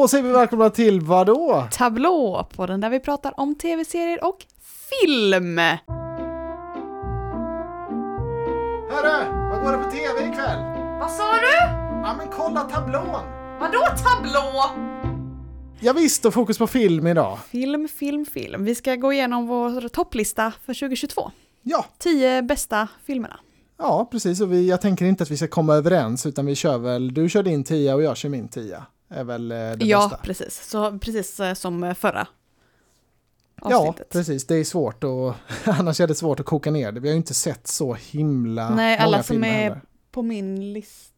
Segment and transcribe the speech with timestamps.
[0.00, 1.68] Då säger vi välkomna till vadå?
[1.72, 4.46] Tablå, på den där vi pratar om tv-serier och
[4.90, 5.58] film.
[8.90, 10.58] Hörru, vad går det på tv ikväll?
[11.00, 11.56] Vad sa du?
[12.02, 13.24] Ja men kolla tablån!
[13.60, 14.64] Vadå tablå?
[15.80, 17.38] Ja, visst, och fokus på film idag.
[17.50, 18.64] Film, film, film.
[18.64, 21.30] Vi ska gå igenom vår topplista för 2022.
[21.62, 23.40] Ja, 10 bästa filmerna.
[23.78, 24.40] ja precis.
[24.40, 27.28] Och vi, jag tänker inte att vi ska komma överens utan vi kör väl, du
[27.28, 28.86] kör din tia och jag kör min tia.
[29.10, 30.16] Är väl eh, det ja, bästa.
[30.24, 30.66] precis.
[30.68, 32.26] Så precis eh, som förra
[33.62, 34.08] Ja, avsnittet.
[34.08, 34.46] precis.
[34.46, 35.34] Det är svårt och
[35.64, 37.00] annars är det svårt att koka ner det.
[37.00, 39.80] Vi har ju inte sett så himla Nej, många alla som är- heller.
[40.10, 41.12] På min lista...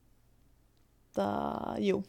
[1.78, 2.02] Jo.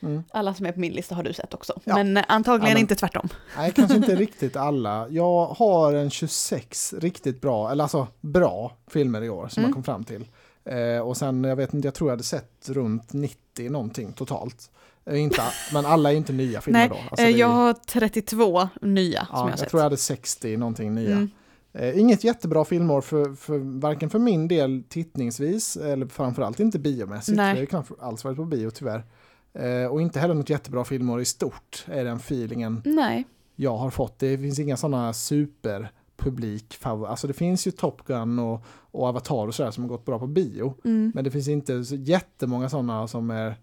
[0.00, 0.24] Mm.
[0.30, 1.80] Alla som är på min lista har du sett också.
[1.84, 1.94] Ja.
[1.94, 3.28] Men eh, antagligen Ja, men- inte tvärtom.
[3.56, 5.08] Nej, kanske inte riktigt alla.
[5.08, 9.68] Jag har en 26 riktigt bra, eller alltså bra filmer i år som Mm.
[9.68, 10.28] jag kom fram till.
[10.64, 14.70] Eh, och sen, jag vet inte, jag tror jag hade sett runt 90 någonting totalt.
[15.06, 16.96] Eh, inte, men alla är inte nya filmer Nej, då.
[17.10, 19.68] Alltså, eh, jag har 32 nya ja, som jag har jag sett.
[19.68, 21.12] tror jag hade 60 någonting nya.
[21.12, 21.30] Mm.
[21.72, 27.36] Eh, inget jättebra filmår för, för varken för min del tittningsvis eller framförallt inte biomässigt.
[27.36, 27.46] Nej.
[27.46, 29.04] Jag har ju knappt alls varit på bio tyvärr.
[29.52, 33.24] Eh, och inte heller något jättebra filmår i stort är den feelingen Nej,
[33.56, 34.18] jag har fått.
[34.18, 39.54] Det finns inga sådana superpublik Alltså det finns ju Top Gun och, och Avatar och
[39.54, 40.74] sådär som har gått bra på bio.
[40.84, 41.12] mm.
[41.14, 43.56] Men det finns inte så jättemånga sådana som är,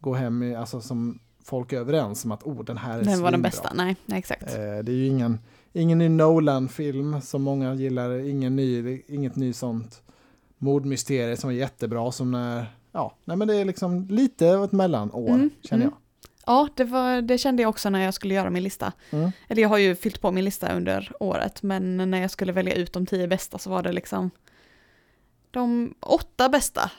[0.00, 3.22] går hem i, alltså som folk är överens om att oh, den här är den
[3.22, 3.72] var den bästa.
[3.74, 4.42] Nej, nej exakt.
[4.42, 5.38] Eh, det är ju ingen,
[5.72, 10.02] ingen ny Nolan-film som många gillar, ingen ny, inget ny sånt
[10.58, 14.72] mordmysterie som är jättebra som när, ja, nej men det är liksom lite av ett
[14.72, 15.94] mellanår Mm, känner mm.
[16.46, 18.92] Ja, det, var, det kände jag också när jag skulle göra min lista.
[19.10, 19.20] jag.
[19.20, 19.32] Mm.
[19.48, 22.74] Eller jag har ju fyllt på min lista under året, men när jag skulle välja
[22.74, 24.30] ut de tio bästa så var det liksom
[25.50, 26.90] de åtta bästa.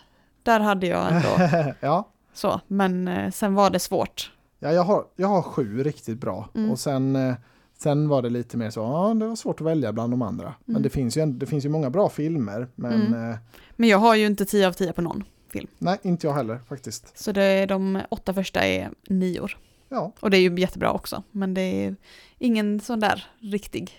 [0.43, 4.31] Där hade jag ändå ja, så, men eh, sen var det svårt.
[4.59, 6.71] ja jag, har, jag har sju riktigt bra Mm.
[6.71, 7.33] och sen, eh,
[7.77, 10.53] sen var det lite mer så, ja det var svårt att välja bland de andra.
[10.65, 10.83] Men Mm.
[10.83, 13.31] det finys ju, det finns ju många bra filmer, men Mm.
[13.31, 13.37] eh,
[13.75, 15.23] Men jag har ju inte tio av tio på någon.
[15.77, 17.17] nej, inte jag heller faktiskt.
[17.17, 19.57] Så det är de åtta första är nior.
[19.89, 21.95] Ja, Och det är ju jättebra också, men det är
[22.37, 23.91] ingen sån där riktig.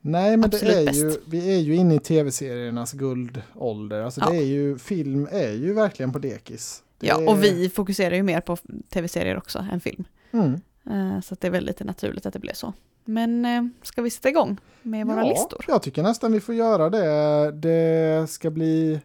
[0.00, 0.98] Nej, men det är bäst.
[1.00, 4.02] ju, vi är ju inne i tv-seriernas guldålder.
[4.02, 4.30] Alltså Ja.
[4.30, 6.82] det är ju, film är ju verkligen på dekis.
[6.98, 8.56] Det Ja, och vi fokuserar ju mer på
[8.90, 10.04] tv-serier också än film.
[10.32, 10.52] Mm.
[10.90, 12.72] Eh, Så det är väl lite naturligt att det blir så.
[13.04, 15.64] Men eh, ska vi sätta igång med våra ja, listor?
[15.68, 17.52] jag tycker nästan vi får göra det.
[17.52, 19.00] Det ska bli,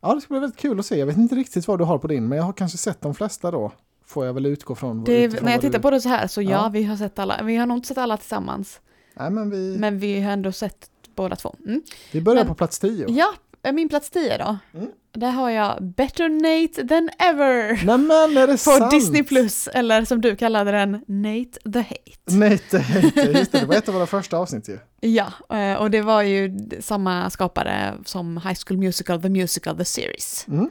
[0.00, 0.98] ja det ska bli väldigt kul att se.
[0.98, 3.14] Jag vet inte riktigt vad du har på din, men jag har kanske sett de
[3.14, 3.72] flesta då.
[4.06, 5.04] Får jag väl utgå från.
[5.04, 6.68] Det, när jag vad du- tittar på det så här så ja, Ja.
[6.72, 7.42] vi har sett alla.
[7.42, 8.80] Vi har nog inte sett alla tillsammans,
[9.14, 11.54] Nej, men vi, men vi har ändå sett båda två.
[11.66, 11.82] Mm.
[12.12, 13.06] vi börjar men- på plats 10.
[13.08, 13.34] Ja,
[13.72, 14.58] min plats 10 då.
[14.78, 14.90] Mm.
[15.12, 17.84] Där har jag Better Nate than ever.
[17.84, 18.90] Nej men är det På sant?
[18.90, 22.36] Disney Plus, eller som du kallade den, Nate the Hate.
[22.36, 24.78] Nej, det, just det, det var ett av våra första avsnitt ju.
[25.00, 29.84] Ja, eh, och det var ju samma skapare som High School Musical, The Musical, The
[29.84, 30.46] Series.
[30.48, 30.70] Mm.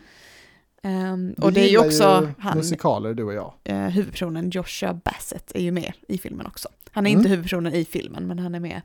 [0.82, 3.54] Vi och det är ju också han, musikaler du och jag.
[3.64, 6.70] eh, huvudpersonen Joshua Bassett är ju med i filmen också.
[6.92, 7.20] Han är Mm.
[7.20, 8.82] inte huvudpersonen i filmen, men han är med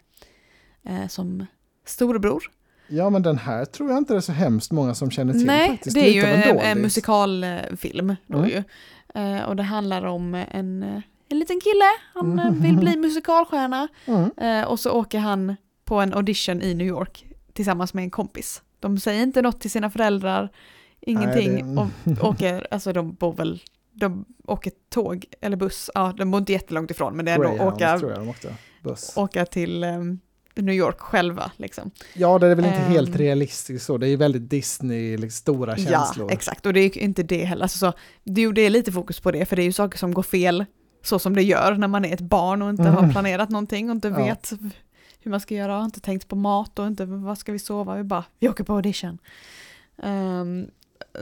[0.88, 1.47] eh, som
[1.87, 2.42] storebror.
[2.91, 5.47] Ja, men den här tror jag inte det är så hemskt många som känner till
[5.47, 5.95] Nej, faktiskt.
[5.95, 8.51] det är ju av en en, musikalfilm då Mm.
[8.51, 8.62] ju.
[9.15, 11.84] Eh, och det handlar om en, eh, en liten kille,
[12.15, 13.89] han eh, vill bli musikalstjärna.
[14.06, 14.31] Mm.
[14.37, 18.62] Eh, och så åker han på en audition i New York tillsammans med en kompis.
[18.81, 20.49] De säger inte något till sina föräldrar,
[21.01, 21.75] ingenting.
[21.75, 21.87] Nej,
[22.19, 23.62] Och åker, alltså de bor väl,
[23.93, 27.65] de åker tåg eller buss, ja de bor inte jättelångt ifrån men det är ändå
[27.65, 27.99] åka.
[28.83, 29.12] Buss.
[29.17, 30.21] åka till ehm,
[30.55, 31.91] New York själva liksom.
[32.15, 32.93] Ja, det är väl inte Ehm.
[32.93, 33.99] helt realistiskt så.
[33.99, 36.28] Det är ju väldigt Disney, liksom, stora känslor.
[36.31, 36.66] Ja, exakt.
[36.66, 37.62] Och det är ju inte det heller.
[37.62, 37.93] Alltså, så,
[38.25, 40.65] det, det är lite fokus på det, för det är ju saker som går fel
[41.03, 42.94] så som det gör när man är ett barn och inte Mm.
[42.94, 44.16] har planerat någonting och inte Ja.
[44.25, 44.53] vet
[45.22, 47.97] hur man ska göra, har inte tänkt på mat och inte vad ska vi sova,
[47.97, 49.19] vi bara, vi åker på audition.
[50.03, 50.66] Ehm,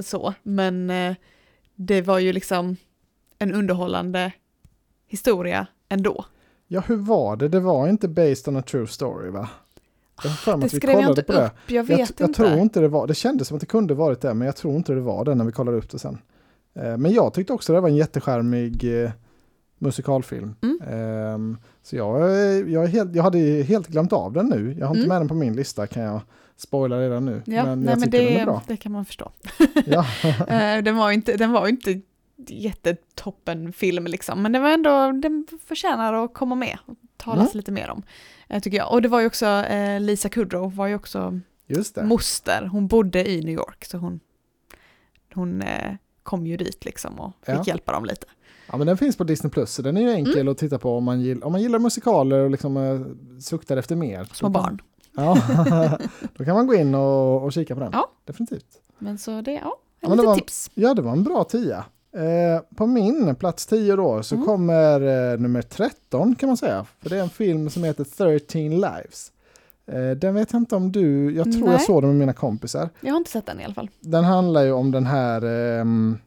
[0.01, 1.15] så, men eh,
[1.75, 2.77] det var ju liksom
[3.39, 4.33] en underhållande
[5.07, 6.25] historia ändå.
[6.69, 7.49] Ja, hur var det?
[7.49, 9.49] Det var inte based on a true story, va?
[10.47, 11.47] Jag Det skrev jag inte på det.
[11.47, 12.23] upp, jag vet Jag, inte.
[12.23, 14.57] jag tror inte det var, det kändes som att det kunde varit det, men jag
[14.57, 16.19] tror inte det var det när vi kollade upp det sen.
[16.75, 19.11] Eh, Men jag tyckte också det var en jätteskärmig eh,
[19.79, 20.55] musikalfilm.
[20.63, 20.79] Mm.
[20.89, 24.77] Ehm, Så jag, är- jag, helt, jag hade helt glömt av den nu.
[24.79, 25.09] Jag har inte Mm.
[25.09, 26.21] med den på min lista kan jag
[26.57, 27.43] spoila redan nu.
[27.47, 28.63] Ja, men nej, jag men tycker den är det, bra.
[28.67, 29.31] det kan man förstå.
[29.87, 30.07] Ja.
[30.49, 32.01] Eh, den var inte, den var inte
[32.47, 37.51] jättetoppen film liksom, men det var ändå, den förtjänar att komma med och talas Mm.
[37.57, 38.03] lite mer om,
[38.49, 38.93] eh, tycker jag.
[38.93, 42.05] Och det var ju också, eh, Lisa Kudrow var ju också Just det.
[42.05, 44.21] moster, hon bodde i New York, så hon,
[45.35, 47.65] hon eh, kom ju dit liksom och fick Ja.
[47.67, 48.27] hjälpa dem lite.
[48.71, 50.49] Ja, men den finns på Disney Plus, så den är ju enkel Mm.
[50.53, 53.01] att titta på om man, gill, om man gillar musikaler och liksom eh,
[53.41, 54.25] suktar efter mer.
[54.33, 54.79] Små barn.
[55.17, 55.39] Ja,
[56.37, 57.91] då kan man gå in och, och kika på den.
[57.93, 58.11] Ja.
[58.25, 58.81] Definitivt.
[58.99, 60.71] Men så det, ja, Ja, litet var- tips.
[60.75, 61.85] Ja, det var en bra tia.
[62.19, 64.47] Eh, på min plats 10 då så Mm.
[64.47, 65.01] kommer
[65.33, 66.87] eh, nummer 13 kan man säga.
[67.01, 69.33] För det är en film som heter 13 Lives.
[69.87, 71.81] Eh, den vet jag inte om du, jag tror jag Nej.
[71.87, 72.89] såg den med mina kompisar.
[73.01, 73.91] Jag har inte sett den i alla fall.
[74.01, 76.19] Den handlar ju om den här ehm,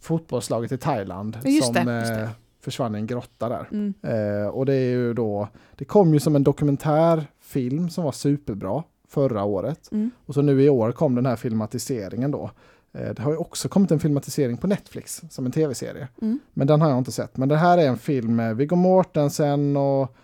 [0.00, 2.20] fotbollslaget i Thailand just som det, just det.
[2.22, 2.28] eh,
[2.60, 3.68] försvann i en grotta där.
[3.72, 3.94] Mm.
[4.02, 8.82] Eh, och det är ju då, det kom ju som en dokumentärfilm som var superbra
[9.08, 9.88] förra året.
[9.92, 10.10] Mm.
[10.26, 12.50] Och så nu i år kom den här filmatiseringen då.
[12.96, 16.08] Eh, det har ju också kommit en filmatisering på Netflix som en tv-serie.
[16.22, 16.38] Mm.
[16.52, 17.36] Men den har jag inte sett.
[17.36, 20.16] Men det här är en film med Viggo Mortensen och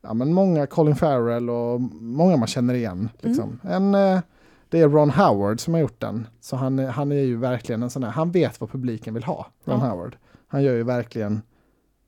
[0.00, 3.08] ja, men många, Colin Farrell och många man känner igen.
[3.20, 3.60] Liksom.
[3.62, 4.20] En, eh,
[4.68, 6.26] det är Ron Howard som har gjort den.
[6.40, 9.46] Så han, han är ju verkligen en sån här, han vet vad publiken vill ha,
[9.64, 9.86] Ron Ja.
[9.90, 10.16] Howard.
[10.46, 11.42] Han gör ju verkligen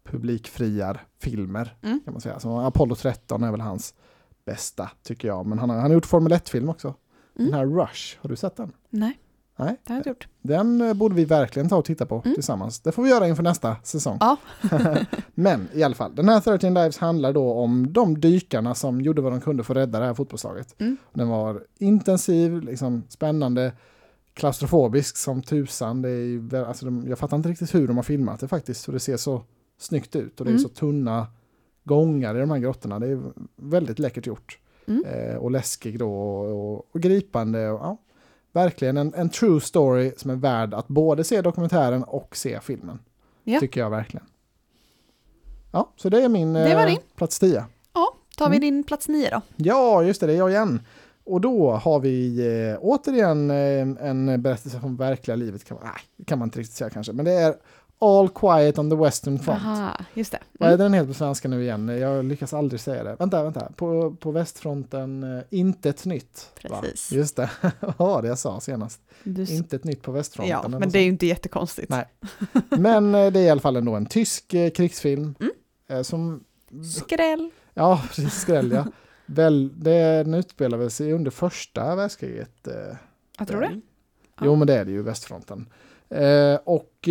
[0.04, 2.00] publikfriar filmer Mm.
[2.04, 2.40] kan man säga.
[2.40, 3.94] Så Apollo 13 är väl hans
[4.46, 5.46] bästa tycker jag.
[5.46, 6.94] Men han har, han har gjort Formel 1-film också.
[7.38, 7.50] Mm.
[7.50, 8.72] Den här Rush, har du sett den?
[8.90, 9.18] Nej,
[9.56, 10.28] Nej, det har jag gjort.
[10.42, 12.34] den eh, borde vi verkligen ta och titta på Mm.
[12.34, 12.80] tillsammans.
[12.80, 14.16] Det får vi göra inför nästa säsong.
[14.20, 14.36] Ja.
[15.34, 19.22] Men i alla fall, den här 13 Lives handlar då om de dykarna som gjorde
[19.22, 20.80] vad de kunde för att rädda det här fotbollslaget.
[20.80, 20.96] Mm.
[21.12, 23.72] Den var intensiv, liksom spännande,
[24.34, 26.02] klaustrofobisk som tusan.
[26.02, 28.92] Det är alltså de, jag fattar inte riktigt hur de har filmat det faktiskt, för
[28.92, 29.42] det ser så
[29.78, 30.62] snyggt ut och det är Mm.
[30.62, 31.26] så tunna
[31.84, 32.98] gångar i de här grottorna.
[32.98, 33.20] Det är
[33.56, 34.58] väldigt läckert gjort.
[34.86, 35.04] Mm.
[35.04, 37.70] Eh, och läskig då och, och, och gripande.
[37.70, 37.98] Och, ja,
[38.52, 42.98] verkligen en, en true story som är värd att både se dokumentären och se filmen.
[43.44, 43.60] Ja.
[43.60, 44.26] Tycker jag verkligen.
[45.72, 46.98] Ja, så det är min Det var eh, din.
[47.16, 47.64] plats 10.
[47.94, 48.60] Ja, tar vi Mm.
[48.60, 49.40] din plats nio då?
[49.56, 50.80] Ja, just det, det är jag igen.
[51.24, 52.38] Och då har vi
[52.70, 55.64] eh, återigen eh, en berättelse från verkliga livet.
[55.64, 57.12] Kan man, nej, kan man inte riktigt säga kanske.
[57.12, 57.54] Men det är
[58.02, 59.62] All Quiet on the Western Front.
[59.62, 60.38] Aha, just det.
[60.52, 60.84] Vad är Mm.
[60.84, 61.88] den helt på svenska nu igen?
[61.88, 63.16] Jag lyckas aldrig säga det.
[63.18, 63.72] Vänta, vänta.
[63.76, 66.50] På, på västfronten, eh, intet nytt.
[66.70, 66.80] va?
[66.80, 67.12] Precis.
[67.12, 67.50] Just det,
[67.80, 69.00] vad var det jag sa senast?
[69.24, 69.44] Du...
[69.46, 70.50] Intet nytt på västfronten.
[70.72, 71.88] Ja, men det är ju inte jättekonstigt.
[71.90, 72.06] Nej.
[72.70, 75.34] Men eh, det är i alla fall ändå en tysk eh, krigsfilm.
[75.40, 76.04] Mm.
[76.04, 76.44] Som,
[76.96, 77.50] Skräll.
[77.74, 78.86] ja, precis, skräll ja.
[79.26, 82.68] Väl, det, den utspelar sig under första världskriget.
[83.38, 83.80] Jag tror det.
[84.40, 85.66] Jo, men det är det ju, västfronten.
[86.64, 87.08] Och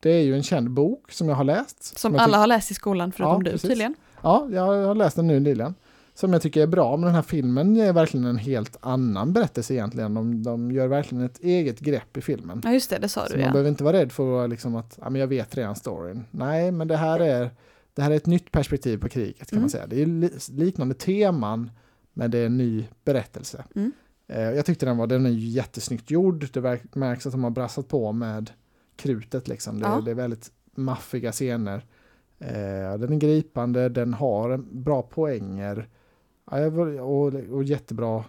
[0.00, 1.98] det är ju en känd bok som jag har läst.
[1.98, 3.68] Som jag alla har läst i skolan förutom Ja, du precis.
[3.68, 3.94] tydligen.
[4.22, 5.74] Ja, jag har läst den nu nyligen.
[6.14, 9.74] Som jag tycker är bra, men den här filmen är verkligen en helt annan berättelse
[9.74, 10.14] egentligen.
[10.14, 12.60] De, de gör verkligen ett eget grepp i filmen.
[12.64, 13.52] Ja, just det, det sa Så du man ja.
[13.52, 16.24] behöver inte vara rädd för att liksom att, ja men jag vet redan storyn.
[16.30, 17.50] Nej, men det här är,
[17.94, 19.62] det här är ett nytt perspektiv på kriget kan Mm.
[19.62, 19.86] man säga.
[19.86, 21.70] Det är li, liknande teman,
[22.12, 23.64] men det är en ny berättelse.
[23.74, 23.92] Mm.
[24.28, 26.48] Eh, jag tyckte den var, den är jättesnyggt gjord.
[26.52, 28.50] Det märks att de har brassat på med
[28.98, 29.80] krutet liksom.
[29.80, 30.00] Det, Ja.
[30.04, 31.84] det är väldigt maffiga scener.
[32.38, 35.88] Eh, den är gripande, den har bra poänger.
[37.00, 38.24] Och, och jättebra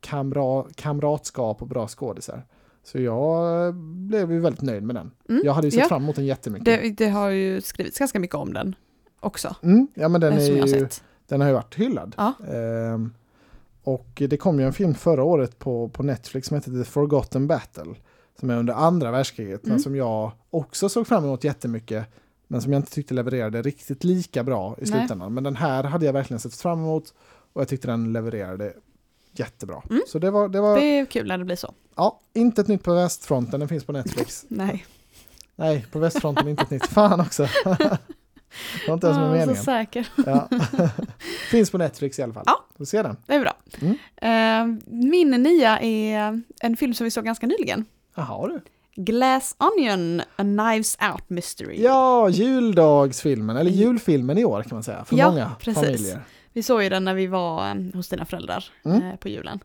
[0.00, 2.46] kamra, kamratskap och bra skådisar.
[2.84, 3.74] Så jag
[4.08, 5.10] blev ju väldigt nöjd med den.
[5.28, 5.42] Mm.
[5.44, 5.88] Jag hade ju sett Ja.
[5.88, 6.64] fram emot den jättemycket.
[6.64, 8.74] Det, det har ju skrivits ganska mycket om den
[9.20, 9.56] också.
[9.62, 10.88] Mm, ja men den, eh, är ju,
[11.28, 12.14] den har ju varit hyllad.
[12.18, 12.32] Ja.
[12.54, 13.14] Ehm,
[13.82, 17.46] och det kom ju en film förra året på, på Netflix som heter The Forgotten
[17.46, 17.94] Battle.
[18.42, 19.82] Som är under andra världskriget, men Mm.
[19.82, 22.06] som jag också såg fram emot jättemycket.
[22.46, 24.86] Men som jag inte tyckte levererade riktigt lika bra i Nej.
[24.86, 25.34] slutändan.
[25.34, 27.14] Men den här hade jag verkligen sett fram emot.
[27.52, 28.72] Och jag tyckte den levererade
[29.32, 29.82] jättebra.
[29.90, 30.02] Mm.
[30.08, 31.74] Så det var, det var Det är kul när det blir så.
[31.96, 34.44] ja, inte ett nytt på västfronten, den finns på Netflix.
[34.48, 34.86] Nej.
[35.56, 36.86] Nej, på västfronten inte ett nytt.
[36.86, 37.42] Fan också.
[37.64, 39.62] det var inte ens med Ja, så meningen.
[39.64, 40.08] säker.
[40.26, 40.48] Ja.
[41.50, 42.44] Finns på Netflix i alla fall.
[42.46, 42.64] Ja.
[42.76, 43.16] Får se den.
[43.26, 43.54] Det är bra.
[43.80, 43.96] Mm.
[44.16, 47.84] Eh, min nia är en film som vi såg ganska nyligen.
[48.14, 48.60] Jaha du.
[48.96, 51.82] Glass Onion, A Knives Out Mystery.
[51.82, 55.82] Ja, juldagsfilmen, eller julfilmen i år kan man säga, för Ja, många precis.
[55.82, 56.20] familjer.
[56.52, 59.02] Vi såg ju den när vi var eh, hos dina föräldrar Mm.
[59.02, 59.60] eh, på julen.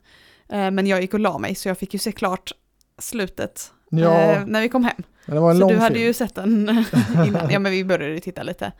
[0.50, 2.52] Eh, men jag gick och la mig så jag fick ju se klart
[3.00, 5.04] slutet Ja, när vi kom hem.
[5.26, 5.82] men det var en Så lång du film.
[5.84, 6.70] hade ju sett den
[7.28, 7.50] innan.
[7.52, 8.72] Ja men vi började titta lite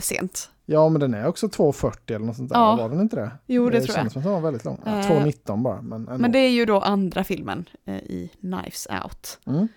[0.00, 0.50] sent.
[0.66, 2.76] Ja, men den är också 2.40 eller något sånt där, Ja.
[2.76, 3.30] var den inte det?
[3.46, 3.96] Jo det, tror jag.
[3.96, 4.80] känns som att den var väldigt lång.
[4.84, 6.18] Ja, Eh, 2.19 bara, men ändå.
[6.18, 9.38] Men det är ju då andra filmen eh, i Knives Out.
[9.46, 9.68] Mm.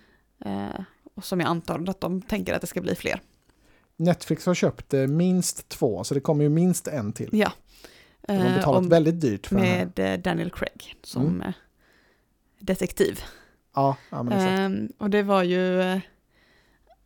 [0.46, 0.82] Eh,
[1.16, 3.22] och som jag antar att de tänker att det ska bli fler.
[3.98, 7.30] Netflix har köpt eh, minst två, så det kommer ju minst en till.
[7.32, 7.52] Ja.
[8.28, 9.90] De har Eh, betalat om- väldigt dyrt för den här.
[9.96, 11.42] med eh, Daniel Craig som Mm.
[11.42, 11.54] eh,
[12.60, 13.20] detektiv.
[13.76, 14.60] Ja, ja men exakt.
[14.60, 16.00] Ehm, och det var ju, eh,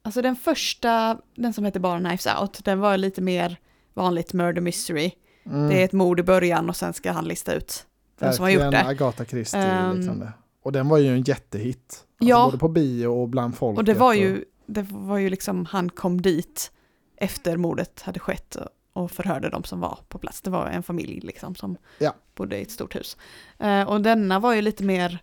[0.01, 3.57] alltså den första, den som heter bara Knives Out, den var lite mer
[3.93, 5.11] vanligt murder mystery.
[5.45, 5.69] Mm.
[5.69, 7.85] Det är ett mord i början och sen ska han lista ut
[8.19, 8.89] vem som har gjort Verkligen det.
[8.89, 10.33] Agatha Christie Ehm, liknande.
[10.63, 11.79] Och den var ju en jättehit.
[11.79, 12.45] Alltså ja.
[12.45, 13.77] Både på bio och bland folket.
[13.77, 16.71] Och det var ju, det var ju liksom, han kom dit
[17.17, 18.57] efter mordet hade skett
[18.93, 20.41] och förhörde de som var på plats.
[20.41, 22.15] Det var en familj liksom som Ja.
[22.35, 23.17] bodde i ett stort hus.
[23.59, 25.19] Eh, och denna var ju lite mer,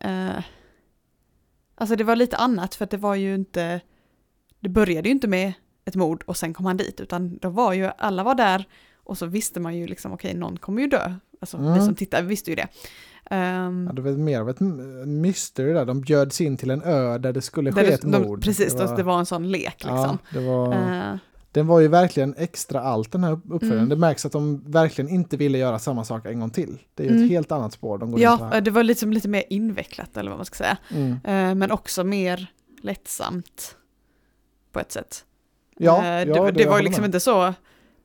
[0.00, 0.44] eh,
[1.74, 3.80] alltså det var lite annat för att det var ju inte,
[4.60, 5.52] det började ju inte med
[5.88, 8.64] ett mord och sen kom han dit, utan då var ju, alla var där
[9.04, 11.14] och så visste man ju liksom, okej, någon kommer ju dö.
[11.40, 11.84] Alltså vi Mm.
[11.84, 12.68] som tittar visste ju det.
[13.30, 14.60] Ehm, Ja, det var mer av ett
[15.06, 15.84] mystery där.
[15.84, 18.38] De bjöds in till en ö där det skulle ske där ett det, mord.
[18.40, 20.18] de, precis, det var, det var en sån lek liksom.
[20.34, 21.16] Ja, var, Eh,
[21.52, 23.78] den var ju verkligen extra allt den här uppföljaren.
[23.78, 23.88] Mm.
[23.88, 26.78] Det märks att de verkligen inte ville göra samma sak en gång till.
[26.94, 27.24] Det är ju Mm.
[27.24, 28.60] ett helt annat spår de går ja, här.
[28.60, 30.76] det var liksom lite mer invecklat eller vad man ska säga.
[31.24, 32.46] Eh, men också mer
[32.82, 33.76] lättsamt
[34.72, 35.24] på ett sätt.
[35.78, 37.08] Ja, Eh, ja, det, var- det jag var liksom med.
[37.08, 37.54] inte så,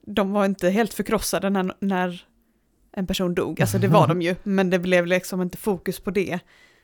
[0.05, 2.21] de var inte helt förkrossade när, när
[2.91, 6.11] en person dog, alltså det var de ju, men det blev liksom inte fokus på
[6.11, 6.39] det.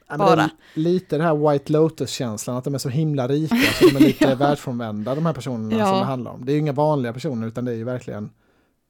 [0.08, 0.50] Ja, men det bara.
[0.74, 4.26] Lite det här White Lotus-känslan, att de är så himla rika, så de är lite
[4.30, 4.36] Ja.
[4.36, 5.86] världsfrånvända de här personerna Ja.
[5.86, 6.46] som det handlar om.
[6.46, 8.30] Det är ju inga vanliga personer utan det är ju verkligen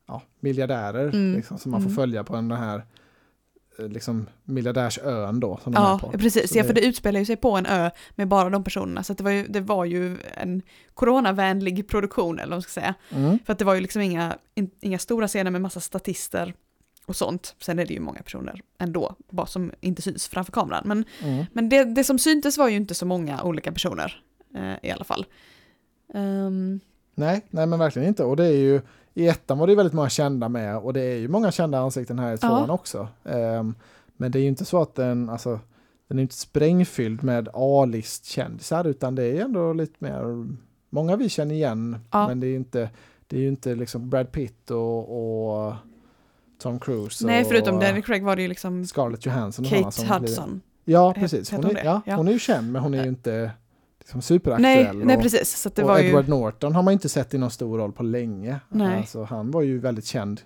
[0.08, 1.36] ja, miljardärer Mm.
[1.36, 1.96] liksom, som man får Mm.
[1.96, 2.86] följa på den här
[3.88, 5.59] liksom, miljardärsön då.
[5.63, 6.17] Som de Ja, på.
[6.17, 9.13] precis, ja, för det utspelar ju sig på en ö med bara de personerna, så
[9.13, 10.62] det, var ju, det var ju en
[10.93, 12.93] coronavänlig produktion, eller vad man ska säga.
[13.12, 13.39] Mm.
[13.45, 16.53] För att det var ju liksom inga, in, inga stora scener med massa statister
[17.05, 17.55] och sånt.
[17.59, 20.83] Sen är det ju många personer ändå, bara som inte syns framför kameran.
[20.86, 21.45] Men, Mm.
[21.53, 24.24] men det, det som syntes var ju inte så många olika personer
[24.55, 25.25] eh, i alla fall.
[26.13, 26.79] Ehm,
[27.15, 28.24] Nej, nej men verkligen inte.
[28.24, 28.81] Och det är ju,
[29.20, 32.20] i ettan var det väldigt många kända med och det är ju många kända ansikten
[32.20, 32.74] här i tvåan Ja.
[32.74, 33.08] också.
[33.26, 33.76] Ehm,
[34.18, 35.60] men det är ju inte så att den, alltså,
[36.08, 40.46] den är inte sprängfylld med A-list-kändisar utan det är ändå lite mer,
[40.90, 42.28] många vi känner igen, Ja.
[42.28, 42.90] men det är ju inte,
[43.28, 45.74] det är ju inte liksom Brad Pitt och, och
[46.62, 49.66] Tom Cruise nej, och förutom Daniel Craig var det ju liksom Scarlett Johansson.
[49.66, 50.62] Kate som blir- Hudson.
[50.86, 51.52] Ja, precis.
[51.52, 53.52] Hon är, ja, hon är ju känd, men hon är ju inte
[54.10, 54.98] liksom, superaktuell.
[54.98, 55.58] Nej, nej, precis.
[55.62, 56.30] Så det och var Edward ju...
[56.30, 58.60] Norton har man inte sett i någon stor roll på länge.
[58.70, 58.98] Nej.
[58.98, 60.42] Alltså, han var ju väldigt känd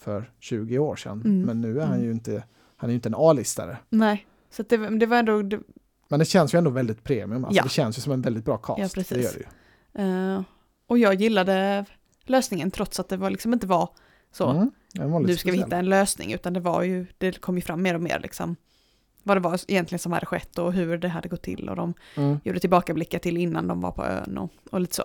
[0.00, 1.20] för 20 år sedan.
[1.24, 1.42] Mm.
[1.42, 2.04] Men nu är han Mm.
[2.06, 2.44] ju inte,
[2.76, 3.76] han är inte en A-listare.
[3.88, 5.42] Nej, så det, det var ändå...
[5.42, 5.60] Det,
[6.08, 7.44] Men det känns ju ändå väldigt premium.
[7.44, 7.62] Alltså, Ja.
[7.62, 8.78] Det känns ju som en väldigt bra cast.
[8.78, 9.08] Ja, precis.
[9.18, 10.34] Det gör det ju.
[10.34, 10.42] eh,
[10.86, 11.84] och jag gillade
[12.24, 13.88] lösningen trots att det var liksom inte var
[14.32, 14.48] så.
[14.50, 14.70] Mm.
[15.10, 15.54] Var nu ska vi speciell.
[15.58, 18.56] hitta en lösning, utan det var ju, det kom ju fram mer och mer liksom
[19.22, 21.94] vad det var egentligen som hade skett och hur det hade gått till och de
[22.16, 22.38] Mm.
[22.44, 25.02] gjorde tillbakablickar till innan de var på ön och, och lite så.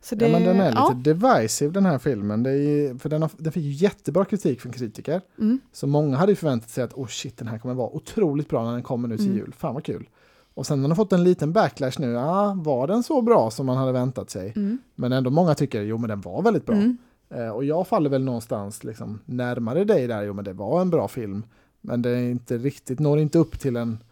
[0.00, 2.42] så det, Ja, men den är lite ja, divisive den här filmen.
[2.42, 5.20] Det är, för den, har, den fick ju jättebra kritik från kritiker.
[5.38, 8.48] mm, Så många hade ju förväntat sig att oh shit, den här kommer vara otroligt
[8.48, 9.38] bra när den kommer nu till Mm.
[9.38, 9.52] jul.
[9.58, 10.08] Fan vad kul.
[10.54, 12.10] Och sen har den fått en liten backlash nu.
[12.10, 14.52] Ja, var den så bra som man hade väntat sig?
[14.56, 16.76] mm, Men ändå många tycker, jo men den var väldigt bra.
[16.76, 16.96] mm,
[17.30, 20.90] Eh, och jag faller väl någonstans liksom, närmare dig där, jo men det var en
[20.90, 21.42] bra film.
[21.86, 24.02] Men det är inte riktigt, når inte upp till en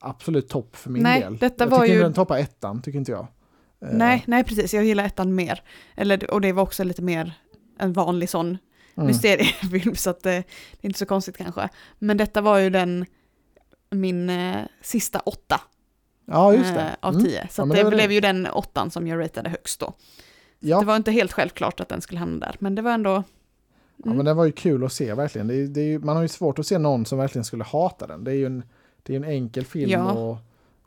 [0.00, 1.36] absolut topp för min Nej, del.
[1.36, 3.26] detta jag var tycker ju- den toppar ettan, tycker inte jag.
[3.82, 5.62] Eh, nej, nej precis, jag gillar ettan mer.
[5.94, 7.32] Eller, och det var också lite mer
[7.78, 8.58] en vanlig sån
[8.96, 9.06] mm.
[9.06, 11.68] mysteriefilm så att det, det är inte så konstigt kanske.
[11.98, 13.06] Men detta var ju den,
[13.90, 15.60] min eh, sista åtta
[16.26, 16.80] Ja, just det.
[16.80, 17.24] eh, av Mm.
[17.26, 17.48] tio.
[17.50, 17.96] Så Ja, det det var det.
[17.96, 19.92] blev ju den åttan som jag ratade högst då.
[20.60, 23.22] Ja, Det var inte helt självklart att den skulle hamna där, men det var ändå...
[23.98, 24.16] ja, Mm.
[24.16, 25.46] men den var ju kul att se verkligen.
[25.46, 28.06] Det är, det är, man har ju svårt att se någon som verkligen skulle hata
[28.06, 28.24] den.
[28.24, 28.62] Det är ju en,
[29.02, 30.32] det är en enkel film Ja.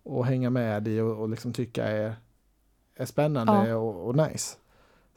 [0.05, 2.15] att, att hänga med i och, och liksom tycka är,
[2.95, 3.75] är spännande Ja.
[3.75, 4.55] och, och nice.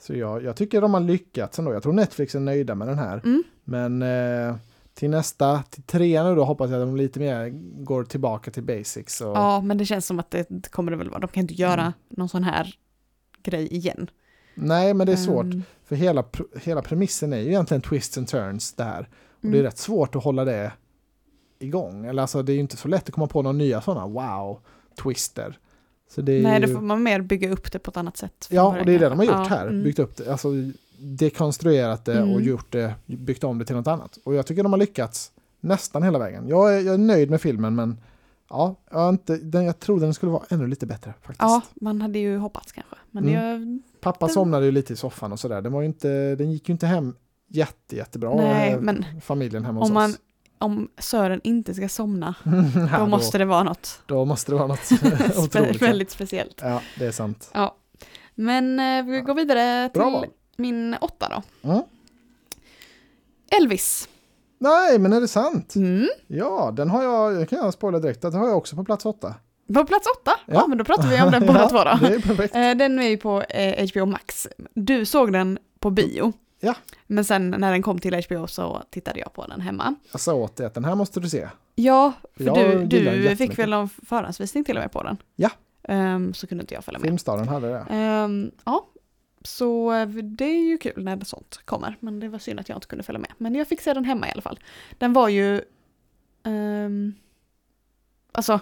[0.01, 1.73] Så jag, jag tycker de har lyckats ändå.
[1.73, 3.21] Jag tror Netflix är nöjda med den här.
[3.25, 3.43] Mm.
[3.65, 4.57] Men eh,
[4.95, 7.49] till nästa, till tre nu då hoppas jag att de lite mer
[7.85, 9.21] går tillbaka till basics.
[9.21, 11.21] Och, Ja, men det känns som att det det kommer det väl vara.
[11.21, 11.93] De kan inte göra Mm.
[12.09, 12.75] någon sån här
[13.43, 14.11] grej igen.
[14.55, 15.45] Nej, men det är svårt.
[15.45, 16.25] Ehm, För hela,
[16.63, 19.09] hela premissen är ju egentligen twists and turns där.
[19.31, 19.63] Och det är mm.
[19.63, 20.73] rätt svårt att hålla det
[21.59, 22.07] igång.
[22.07, 25.59] Eller alltså det är ju inte så lätt att komma på några nya sådana wow-twister.
[26.11, 26.67] Så det Nej, ju...
[26.67, 28.49] då får man mer bygga upp det på ett annat sätt.
[28.51, 29.55] Ja, och det är det de har gjort kanske.
[29.55, 29.65] här.
[29.65, 29.83] Ja, mm.
[29.85, 30.49] Byggt upp det, alltså
[30.99, 32.43] dekonstruerat det och Mm.
[32.43, 34.19] gjort det, byggt om det till något annat.
[34.25, 36.49] Och jag tycker de har lyckats nästan hela vägen.
[36.49, 37.99] Jag är, jag är nöjd med filmen men
[38.55, 41.41] ja, jag, inte, den, jag tror den skulle vara ännu lite bättre faktiskt.
[41.41, 42.97] Ja, man hade ju hoppats kanske.
[43.11, 43.83] Men Mm.
[43.93, 45.63] det, Pappa den- somnade ju lite i soffan och sådär.
[45.63, 47.15] Den, var ju inte, den gick ju inte hem
[47.49, 50.17] jätte, jättebra, Nej, eh, men familjen hemma hos om, man, oss.
[50.59, 52.35] om Sören inte ska somna,
[52.93, 54.91] Ja, då måste det vara något då måste det vara något
[55.39, 55.83] otroligt.
[55.83, 56.61] väldigt speciellt.
[56.63, 57.51] Ja, det är sant.
[57.55, 57.77] Ja.
[58.35, 61.29] Men eh, vi går vidare till min åtta
[61.63, 61.69] då.
[61.71, 61.83] Mm.
[63.63, 64.09] Elvis.
[64.65, 65.75] Nej, men är det sant?
[65.77, 66.09] Mm.
[66.27, 69.07] Ja, den har jag, jag kan jag spoila direkt, det har jag också på plats
[69.07, 69.35] åtta.
[69.75, 70.31] På plats åtta?
[70.47, 70.55] Ja.
[70.55, 70.67] Ja.
[70.67, 72.09] men då pratar vi om den båda Ja, två då.
[72.09, 72.55] Det är perfekt.
[72.55, 74.49] Eh, Den är ju på eh, HBO Max.
[74.75, 76.33] Du såg den på bio.
[76.61, 76.75] Ja.
[77.07, 79.95] Men sen när den kom till HBO så tittade jag på den hemma.
[80.13, 81.49] Jag sa åt dig att den här måste du se.
[81.75, 85.17] Ja, för Jag du, den du fick väl en förhandsvisning till och med på den?
[85.37, 85.51] Ja.
[85.89, 87.07] Ehm, så kunde inte jag följa med.
[87.09, 87.85] Filmstaden hade det.
[87.91, 88.87] Ehm, ja,
[89.47, 91.97] så eh, det är ju kul när sånt kommer.
[92.01, 93.33] Men det var synd att jag inte kunde följa med.
[93.39, 94.61] Men jag fick se den hemma i alla fall.
[94.99, 95.63] Den var ju...
[96.43, 97.15] Um,
[98.33, 98.61] alltså,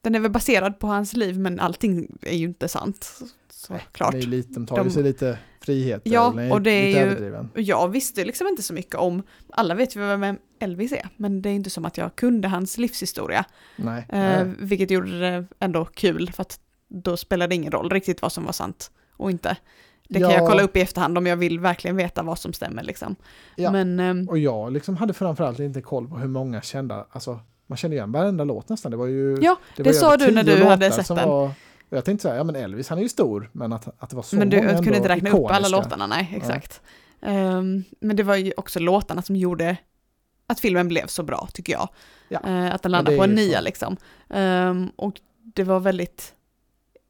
[0.00, 3.20] den är väl baserad på hans liv men allting är ju inte sant.
[3.50, 4.14] Såklart.
[4.14, 6.10] Är lite, de tar ju sig lite friheter.
[6.10, 7.06] Ja, den och det är
[7.54, 7.62] ju...
[7.62, 9.22] Jag visste liksom inte så mycket om...
[9.50, 11.08] Alla vet ju vem Elvis är.
[11.16, 13.44] Men det är inte som att jag kunde hans livshistoria.
[13.76, 14.06] Nej.
[14.08, 14.54] Eh, nej.
[14.58, 18.44] vilket gjorde det ändå kul för att då spelade det ingen roll riktigt vad som
[18.44, 19.56] var sant och inte.
[20.12, 20.36] Det kan Ja.
[20.36, 23.16] jag kolla upp i efterhand om jag vill verkligen veta vad som stämmer liksom.
[23.56, 23.70] Ja.
[23.72, 27.76] Men ehm, Och jag liksom hade framförallt inte koll på hur många kända, alltså man
[27.76, 28.90] kände igen varenda låt nästan.
[28.90, 29.38] Det var ju...
[29.40, 31.28] ja, det, ju sa du när du hade sett den.
[31.28, 31.50] Var,
[31.90, 34.16] jag tänkte så här, ja men Elvis han är ju stor, men att, att det
[34.16, 35.76] var så men du många kunde inte räkna upp alla ikoniska.
[35.76, 36.80] låtarna, nej exakt.
[37.22, 39.76] Ehm, men det var ju också låtarna som gjorde
[40.46, 41.88] att filmen blev så bra tycker jag.
[42.28, 42.40] Ja.
[42.46, 43.96] Eh, att den landade det på en nia liksom.
[44.30, 45.20] Ehm, och
[45.54, 46.34] det var väldigt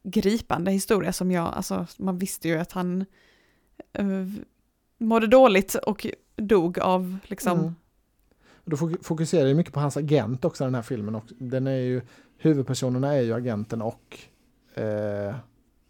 [0.03, 3.05] gripande historia som jag, alltså man visste ju att han
[4.01, 4.27] uh,
[4.99, 6.07] mådde dåligt och
[6.37, 7.75] dog av liksom, Mm.
[8.65, 11.15] Då fok- fokuserar ju mycket på hans agent också den här filmen.
[11.15, 12.03] Och den är ju,
[12.39, 14.19] huvudpersonerna är ju agenten och
[14.75, 15.35] eh,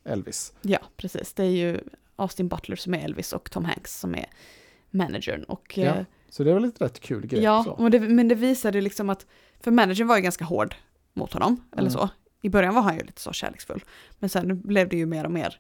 [0.05, 0.53] Elvis.
[0.63, 1.81] ja precis, det är ju
[2.17, 4.27] Austin Butler som är Elvis och Tom Hanks som är
[4.91, 7.43] managern och Ja, eh, Så det var lite rätt kul grej.
[7.43, 9.27] Ja, det, men det visade liksom att,
[9.61, 10.75] för managern var ju ganska hård
[11.15, 11.93] mot honom, eller Mm.
[11.93, 12.09] så.
[12.43, 13.85] I början var han ju lite så kärleksfull.
[14.19, 15.59] Men sen blev det ju mer och mer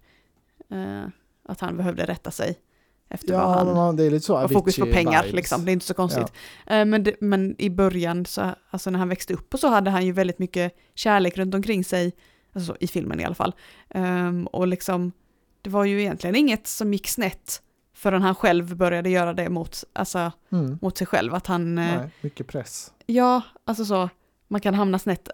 [0.71, 1.05] eh,
[1.49, 2.59] att han behövde rätta sig
[3.09, 3.67] efter vad Ja, han...
[3.67, 5.37] men man- det är lite så och fokus på pengar vibes.
[5.37, 6.33] liksom, det är inte så konstigt.
[6.67, 9.91] Eh, men, det, men i början, så, alltså när han växte upp och så hade
[9.91, 12.12] han ju väldigt mycket kärlek runt omkring sig,
[12.53, 13.55] alltså i filmen i alla fall.
[13.91, 15.12] Ehm, och liksom,
[15.62, 17.62] det var ju egentligen inget som gick snett
[17.95, 20.79] förrän han själv började göra det mot, alltså, Mm.
[20.83, 21.35] mot sig själv.
[21.35, 22.93] Att han, eh, Nej, mycket press.
[23.07, 24.09] Ja, alltså så,
[24.49, 25.29] man kan hamna snett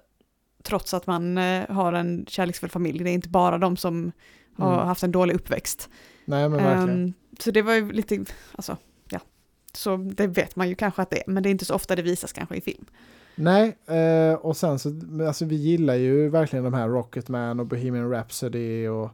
[0.63, 3.05] trots att man eh, har en kärleksfull familj.
[3.05, 4.13] Det är inte bara de som
[4.57, 4.87] har Mm.
[4.87, 5.89] haft en dålig uppväxt.
[6.25, 7.05] Nej, men verkligen.
[7.05, 8.77] Ehm, så det var ju lite, alltså,
[9.11, 9.21] ja.
[9.73, 11.97] Så det vet man ju kanske att det är, men det är inte så ofta
[11.97, 12.85] det visas kanske i film.
[13.35, 14.89] Nej, eh, och sen så,
[15.27, 19.11] alltså vi gillar ju verkligen de här Rocketman och Bohemian Rhapsody och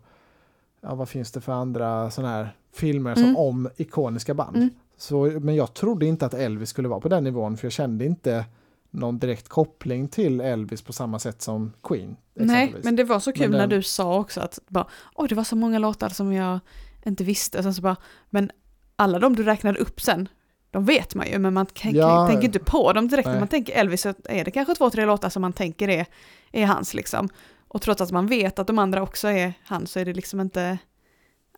[0.80, 3.36] ja, vad finns det för andra sådana här filmer som Mm.
[3.36, 4.56] om ikoniska band.
[4.56, 4.70] Mm.
[4.96, 8.04] Så, men jag trodde inte att Elvis skulle vara på den nivån för jag kände
[8.04, 8.44] inte
[8.94, 12.16] någon direkt koppling till Elvis på samma sätt som Queen.
[12.34, 15.28] Nej, men det var så kul Men när den- du sa också att bara, oj
[15.28, 16.58] det var så många låtar som jag
[17.04, 17.62] inte visste.
[17.62, 17.96] Sen så bara,
[18.30, 18.50] men
[18.96, 20.28] alla de du räknade upp sen,
[20.70, 22.26] de vet man ju, men man kan, Ja.
[22.28, 23.26] tänker inte på dem direkt.
[23.26, 23.40] När Nej.
[23.40, 26.06] man tänker Elvis så är det kanske två, tre låtar som man tänker är,
[26.52, 27.28] är hans liksom.
[27.68, 30.40] Och trots att man vet att de andra också är hans så är det liksom
[30.40, 30.78] inte,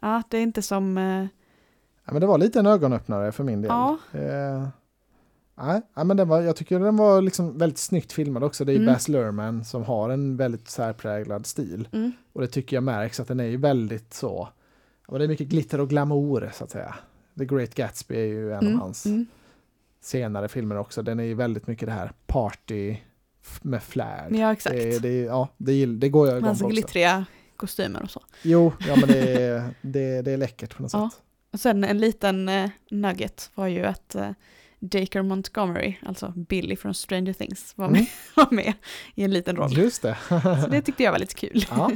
[0.00, 1.26] ja det är inte som, eh,
[2.04, 3.68] Ja, men det var lite en ögonöppnare för min del.
[3.68, 3.98] Ja.
[4.12, 4.68] Eh,
[5.56, 8.64] nej, ja, men den var, jag tycker den var liksom väldigt snyggt filmad också.
[8.64, 8.86] Det är Mm.
[8.94, 11.88] Baz Luhrmann som har en väldigt särpräglad stil.
[11.92, 14.48] mm, Och det tycker jag märks att den är ju väldigt så.
[15.08, 16.94] Men det är mycket glitter och glamour så att säga.
[17.38, 19.26] The Great Gatsby är ju en mm, av hans mm.
[20.00, 21.02] senare filmer också.
[21.02, 22.96] Den är ju väldigt mycket det här party
[23.62, 24.34] med flärd.
[24.36, 24.76] Ja exakt.
[24.76, 26.74] Det, det, ja, det, det går jag igång Hans på också.
[26.74, 27.24] glittriga
[27.56, 28.22] kostymer och så.
[28.42, 31.10] Jo, ja, men det, är- det, det är läckert på något Ja.
[31.12, 31.22] sätt.
[31.52, 34.30] Och sen en liten eh, nugget var ju att eh,
[34.80, 38.06] Dacre Montgomery, alltså Billy från Stranger Things, var med, Mm.
[38.36, 38.72] var med
[39.14, 39.78] i en liten roll.
[39.78, 40.16] Just det.
[40.62, 41.64] Så det tyckte jag var lite kul.
[41.70, 41.90] Ja.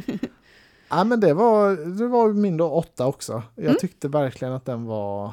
[0.89, 3.43] ja, men det var, det var min då åtta också.
[3.55, 3.77] Jag Mm.
[3.81, 5.33] tyckte verkligen att den var,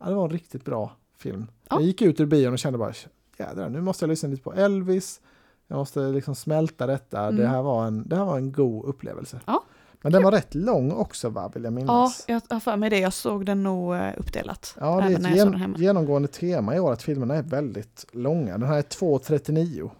[0.00, 1.46] ja, det var en riktigt bra film.
[1.70, 1.76] Ja.
[1.76, 2.92] Jag gick ut ur bion och kände bara,
[3.38, 5.20] jädrar, nu måste jag lyssna lite på Elvis.
[5.66, 7.20] Jag måste liksom smälta detta.
[7.20, 7.36] Mm.
[7.36, 9.40] Det, här var en, det här var en god upplevelse.
[9.46, 9.64] Ja,
[10.02, 12.24] Men den var rätt lång också va, vill jag Ja, minnas.
[12.28, 12.98] jag har för mig det.
[12.98, 14.76] Jag såg den nog eh, uppdelat.
[14.80, 18.58] Ja, det är ett gen, genomgående tema i år att filmerna är väldigt långa.
[18.58, 19.90] Den här är 2.39.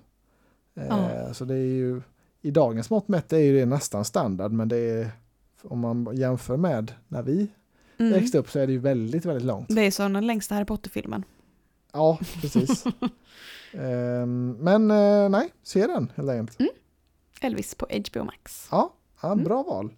[0.77, 1.35] Eh, Ja.
[1.35, 2.03] Så det är ju,
[2.43, 5.11] i dagens mått mätt är ju det nästan standard, men det är,
[5.63, 7.49] om man jämför med när vi
[7.99, 8.13] Mm.
[8.13, 9.67] växte upp så är det ju väldigt, väldigt långt.
[9.69, 11.25] Det är som den längsta Harry Potter-filmen.
[11.93, 12.85] Ja, precis.
[13.73, 16.59] Ehm, men eh, nej, se den helt enkelt.
[17.41, 18.69] Elvis på HBO Max.
[18.71, 19.45] Ja, ja Mm.
[19.45, 19.93] bra val.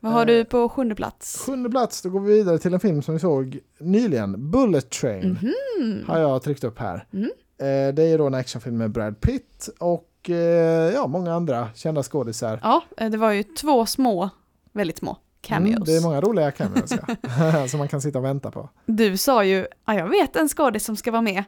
[0.00, 1.42] Vad har Eh, du på sjunde plats?
[1.46, 5.38] Sjunde plats, då går vi vidare till en film som vi såg nyligen, Bullet Train.
[5.80, 6.04] Mhm.
[6.08, 7.06] har jag tryckt upp här.
[7.12, 7.24] Mm.
[7.58, 12.02] Eh, det är då en actionfilm med Brad Pitt och eh, ja, många andra kända
[12.02, 12.60] skådisar.
[12.62, 14.30] Ja, eh, det var ju två små,
[14.72, 15.74] väldigt små cameos.
[15.76, 17.66] Mm, det är många roliga cameos ja.
[17.68, 18.68] som man kan sitta och vänta på.
[18.86, 21.44] Du sa ju, ja jag vet en skådis som ska vara med.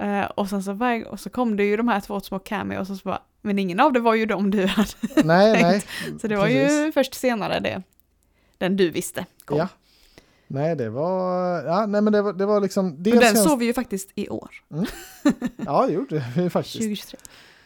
[0.00, 0.20] Mm.
[0.22, 2.90] Eh, och, sen så, varje- och så kom det ju de här två små cameos
[2.90, 4.88] och så bara, men ingen av det var ju de du hade.
[5.24, 5.82] Nej, nej.
[6.20, 6.72] Så det var precis.
[6.86, 7.82] ju först senare det,
[8.58, 9.58] den du visste kom.
[9.58, 9.68] Ja.
[10.46, 13.44] Nej, det var, ja, nej men det var, det var liksom, Men dels den känns,
[13.44, 14.50] såg vi ju faktiskt i år,
[15.56, 16.74] ja det gjorde vi faktiskt.
[16.76, 17.18] 2023.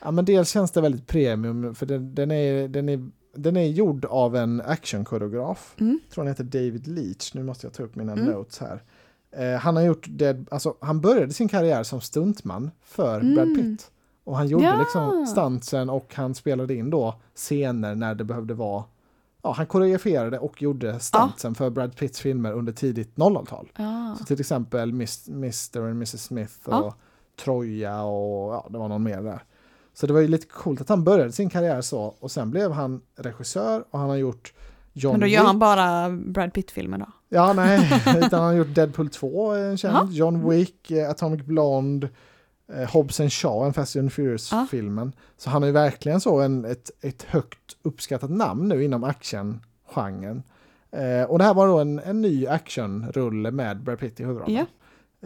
[0.03, 3.67] Ja men dels känns det väldigt premium för den, den, är, den är den är
[3.67, 5.75] gjord av en actionkoreograf.
[5.81, 5.99] Mm.
[6.05, 7.35] Jag tror han heter David Leach.
[7.35, 8.25] Nu måste jag ta upp mina Mm.
[8.25, 8.83] notes här.
[9.37, 13.35] Eh, han har gjort Dead, alltså han började sin karriär som stuntman för Mm.
[13.35, 13.91] Brad Pitt.
[14.25, 14.77] Och han gjorde Ja.
[14.79, 18.85] liksom stuntsen och han spelade in då scener när det behövde vara
[19.43, 23.69] Ja, han koreograferade och gjorde stuntsen för Brad Pitts filmer under tidigt 00-tal.
[23.77, 24.17] Ja.
[24.19, 26.95] Så till exempel Miss, Mr och Mrs Smith och Ja.
[27.45, 29.43] Troja och ja, det var någon mer där.
[29.95, 32.73] Så det var ju lite coolt att han började sin karriär så och sen blev
[32.73, 34.53] han regissör och han har gjort
[34.97, 35.35] John Men då Wick.
[35.35, 37.07] gör han bara Brad Pitt-filmer då?
[37.29, 40.09] Ja, nej, utan han har gjort Deadpool 2, en känd, Jaha.
[40.11, 42.09] John Wick, eh, Atomic Blonde,
[42.73, 45.13] eh, Hobbs and Shaw, en Fast and Furious-filmen.
[45.37, 50.43] Så han är verkligen så en, ett, ett högt uppskattat namn nu inom actiongenren.
[50.93, 54.57] Eh, och det här var då en, en ny actionrulle med Brad Pitt i huvudrollen.
[54.57, 54.67] Ja.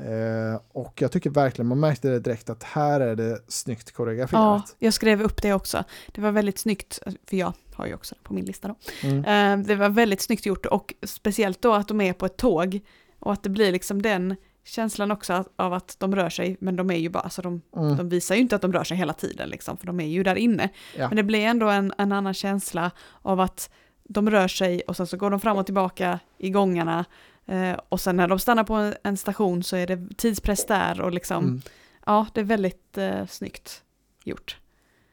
[0.06, 3.96] Eh, och jag tycker verkligen man märkte det direkt att här är det snyggt Ja,
[3.96, 4.76] koreograferat.
[4.78, 5.84] jag skrev upp det också.
[6.12, 8.74] Det var väldigt snyggt, för jag har ju också det på min lista då.
[9.08, 9.60] Mm.
[9.60, 12.80] Eh, Det var väldigt snyggt gjort och speciellt då att de är på ett tåg
[13.18, 16.90] och att det blir liksom den känslan också av att de rör sig, men de
[16.90, 17.96] är ju bara, alltså de, Mm.
[17.96, 20.22] de visar ju inte att de rör sig hela tiden liksom, för de är ju
[20.22, 20.68] där inne.
[20.96, 21.08] Ja.
[21.08, 22.90] Men det blir ändå en, en annan känsla
[23.22, 23.70] av att
[24.04, 27.04] de rör sig och sen så går de fram och tillbaka i gångarna
[27.48, 31.00] eh, och sen när de stannar på en, en station så är det tidspress där
[31.00, 31.60] och liksom, Mm.
[32.06, 33.82] ja det är väldigt eh, snyggt
[34.24, 34.58] gjort.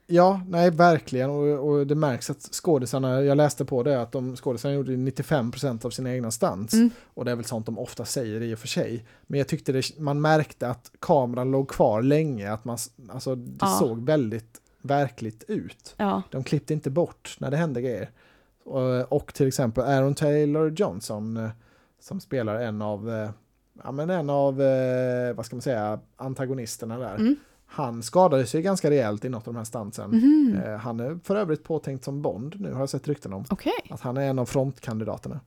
[0.07, 4.35] Ja, nej verkligen och, och det märks att skådisarna, jag läste på det, att de
[4.35, 6.73] skådisarna gjorde 95% av sina egna stunts.
[6.73, 6.89] Mm.
[7.13, 9.05] Och det är väl sånt de ofta säger i och för sig.
[9.27, 12.77] Men jag tyckte det, man märkte att kameran låg kvar länge, att man,
[13.09, 13.77] alltså det Ja.
[13.79, 15.93] såg väldigt verkligt ut.
[15.97, 18.09] Ja, De klippte inte bort när det hände grejer.
[18.63, 21.49] Och, och till exempel Aaron Taylor Johnson eh,
[22.07, 23.29] som spelar en av, eh,
[23.83, 27.15] ja men en av, eh, vad ska man säga, antagonisterna där.
[27.15, 27.35] Mm.
[27.65, 30.13] Han skadade sig ganska rejält i något av de här stansen.
[30.65, 33.45] Eh, Han är för övrigt påtänkt som Bond nu har jag sett rykten om.
[33.49, 33.73] okej.
[33.89, 35.39] Att han är en av frontkandidaterna.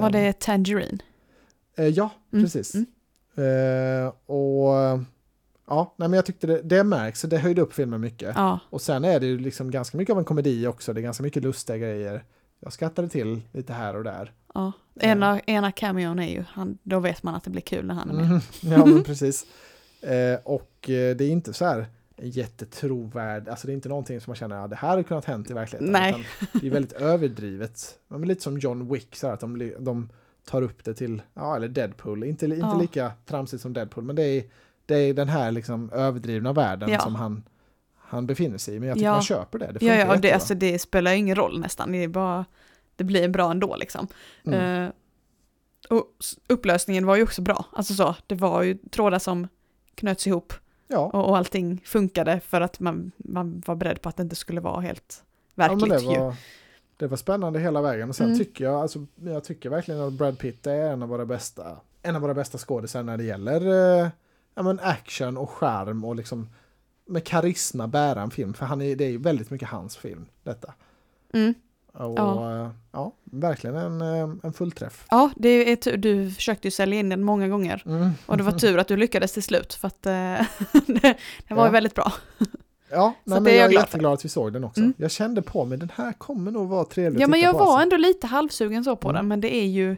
[0.00, 0.98] Var det Tangerine?
[1.76, 2.74] Ja, Mm, precis.
[2.74, 2.86] mm.
[4.26, 4.68] Och
[5.68, 8.32] ja, nej, men jag tyckte det, det märks, så det höjde upp filmen mycket.
[8.36, 11.02] Ja, Och sen är det ju liksom ganska mycket av en komedi också, det är
[11.02, 12.24] ganska mycket lustiga grejer.
[12.60, 14.32] Jag skrattade till lite här och där.
[14.54, 14.72] ja.
[15.00, 18.10] Ena, ena cameon är ju, han, då vet man att det blir kul när han
[18.10, 18.24] är med.
[18.26, 19.46] Mm, ja, men precis.
[20.00, 24.30] Eh, och eh, det är inte så här jättetrovärd, alltså det är inte någonting som
[24.30, 25.92] man känner, ja det här hade kunnat hänt i verkligheten.
[25.92, 26.26] Nej.
[26.52, 27.98] Det är väldigt överdrivet.
[28.08, 30.08] Men lite som John Wick, så här, att de, de
[30.44, 32.78] tar upp det till, ja eller Deadpool, inte, inte Ja.
[32.80, 34.44] lika tramsigt som Deadpool, men det är,
[34.86, 37.00] det är den här liksom överdrivna världen Ja.
[37.00, 37.42] som han,
[38.08, 38.80] han befinner sig i.
[38.80, 39.12] Men jag tycker Ja.
[39.12, 42.08] man köper det, det Ja, ja det, alltså, det spelar ingen roll nästan, det är
[42.08, 42.44] bara,
[42.96, 44.08] det blir bra ändå liksom.
[44.46, 44.84] Mm.
[44.84, 44.90] Eh,
[45.90, 46.04] och
[46.48, 49.48] upplösningen var ju också bra, alltså så, det var ju trådar som
[49.94, 50.52] knöts ihop
[50.88, 50.98] ja.
[50.98, 54.60] och, och allting funkade för att man, man var beredd på att det inte skulle
[54.60, 55.22] vara helt
[55.54, 56.34] Ja, verkligt men det, var,
[56.96, 58.08] det var spännande hela vägen.
[58.08, 58.38] Och sen Mm.
[58.38, 62.16] tycker jag, alltså, jag tycker verkligen att Brad Pitt är en av våra bästa, en
[62.16, 63.60] av våra bästa skådisar när det gäller
[64.02, 64.08] eh,
[64.54, 66.48] ja, men action och charm och liksom
[67.08, 68.54] med karisma bära en film.
[68.54, 70.74] För han är, det är ju väldigt mycket hans film, detta.
[71.34, 71.54] Mm.
[71.92, 72.56] Och Ja.
[72.58, 75.06] ja, ja verkligen en, eh, en fullträff.
[75.10, 77.82] Ja, det är tur, du försökte ju sälja in den många gånger.
[77.86, 78.10] Mm.
[78.26, 80.12] Och det var tur att du lyckades till slut för att eh,
[80.86, 81.16] det,
[81.48, 81.70] det var Ja.
[81.70, 82.12] väldigt bra.
[82.90, 83.88] Ja, nej, men är jag jag är glad för.
[83.88, 84.80] jätteglad att vi såg den också.
[84.80, 84.94] Mm.
[84.96, 87.58] Jag kände på mig, den här kommer nog vara trevlig Ja att men jag på.
[87.58, 87.82] var alltså.
[87.82, 89.16] ändå lite halvsugen så på Mm.
[89.18, 89.96] den men det är ju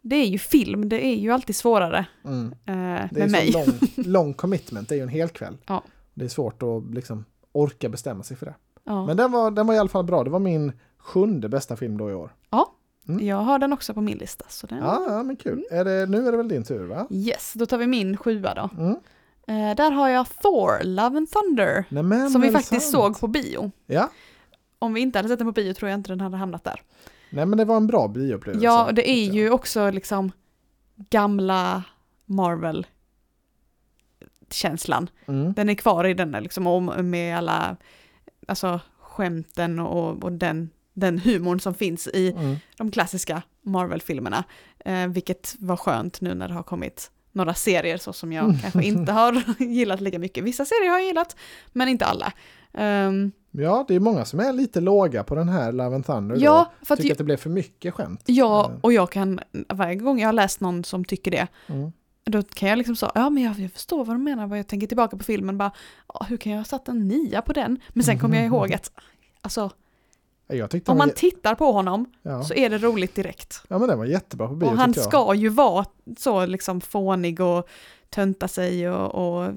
[0.00, 2.46] det är ju film, det är ju alltid svårare Mm.
[2.52, 2.74] eh,
[3.10, 3.50] Det är med mig.
[3.52, 5.56] lång, lång commitment, det är ju en hel kväll.
[5.66, 5.82] Ja.
[6.16, 8.54] Det är svårt att liksom orka bestämma sig för det.
[8.84, 9.06] Ja.
[9.06, 10.24] Men den var, den var i alla fall bra.
[10.24, 12.34] Det var min sjunde bästa film då i år.
[13.08, 13.26] mm.
[13.26, 14.44] Jag har den också på min lista.
[14.48, 14.78] Så den...
[14.78, 15.64] Ja, ja men kul.
[15.70, 17.06] Är det, nu är det väl din tur va?
[17.10, 18.70] Yes, då tar vi min sjua då.
[18.82, 18.96] Mm.
[19.48, 22.92] Eh, där har jag Thor, Love and Thunder, Nej, men, som vi faktiskt sant?
[22.92, 23.70] såg på bio.
[23.86, 24.10] Ja,
[24.78, 26.82] Om vi inte hade sett den på bio tror jag inte den hade hamnat där.
[27.30, 28.64] nej men det var en bra bioupplevelse.
[28.64, 30.32] Ja, det är ju också liksom
[31.10, 31.82] gamla
[32.24, 32.86] Marvel
[34.50, 35.10] känslan.
[35.28, 35.52] Mm.
[35.52, 37.76] Den är kvar i den liksom och med alla
[38.48, 42.56] alltså skämten och, och den, den humorn som finns i Mm.
[42.76, 44.44] de klassiska Marvel-filmerna.
[44.84, 48.84] Eh, vilket var skönt nu när det har kommit några serier så som jag kanske
[48.84, 50.44] inte har gillat lika mycket.
[50.44, 51.36] Vissa serier har jag gillat,
[51.72, 52.32] men inte alla.
[52.74, 56.36] Ehm, Ja, det är många som är lite låga på den här Love and Thunder
[56.40, 56.86] ja, då.
[56.86, 58.22] för att Tycker jag, att det blev för mycket skämt.
[58.26, 61.92] ja, Eh, och jag kan, varje gång jag har läst någon som tycker det, Mm.
[62.30, 64.66] Då kan jag liksom säga, ja men jag, jag förstår vad de menar, vad jag
[64.66, 65.70] tänker tillbaka på filmen, bara,
[66.14, 67.80] "Ja, hur kan jag ha satt en nia på den?
[67.88, 68.92] Men sen kommer jag ihåg att,
[69.40, 69.70] alltså,
[70.86, 72.44] om man tittar på honom ja.
[72.44, 73.62] så är det roligt direkt.
[73.68, 75.84] ja, men den var jättebra på bio Och han ska ju vara
[76.18, 77.68] så liksom fånig och
[78.10, 79.52] tönta sig och, och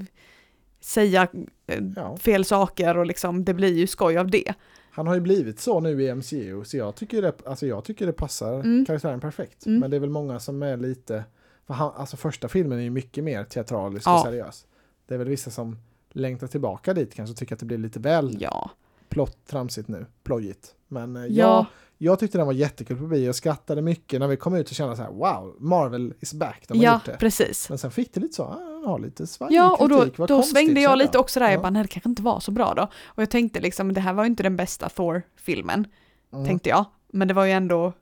[0.82, 1.28] säga
[1.68, 2.18] eh, Ja.
[2.18, 4.54] fel saker och liksom det blir ju skoj av det.
[4.92, 8.06] Han har ju blivit så nu i MCU, så jag tycker det, alltså jag tycker
[8.06, 8.86] det passar Mm.
[8.86, 9.66] karaktären perfekt.
[9.66, 9.80] Mm.
[9.80, 11.24] Men det är väl många som är lite,
[11.70, 14.16] för han, alltså första filmen är ju mycket mer teatralisk Ja.
[14.20, 14.66] och seriös.
[15.08, 15.78] Det är väl vissa som
[16.12, 18.72] längtar tillbaka dit kanske tycker att det blir lite väl Ja.
[19.10, 20.76] plott tramsigt nu, plojigt.
[20.88, 21.28] Men eh, Ja.
[21.28, 21.66] jag,
[21.98, 24.76] jag tyckte den var jättekul på bio, jag skrattade mycket när vi kom ut och
[24.76, 27.18] kände så här wow, Marvel is back, de har Ja, gjort det.
[27.20, 27.70] precis.
[27.70, 28.44] Men sen fick det lite så,
[28.86, 31.48] ah, lite svajig Ja, och då, kritik, vad då konstigt, svängde jag lite också där,
[31.48, 31.52] Ja.
[31.52, 32.84] jag bara, nej det kanske inte var så bra då.
[33.06, 35.88] Och jag tänkte liksom, det här var ju inte den bästa Thor-filmen,
[36.34, 36.46] Mm.
[36.46, 36.86] tänkte jag.
[37.08, 37.94] Men det var ju ändå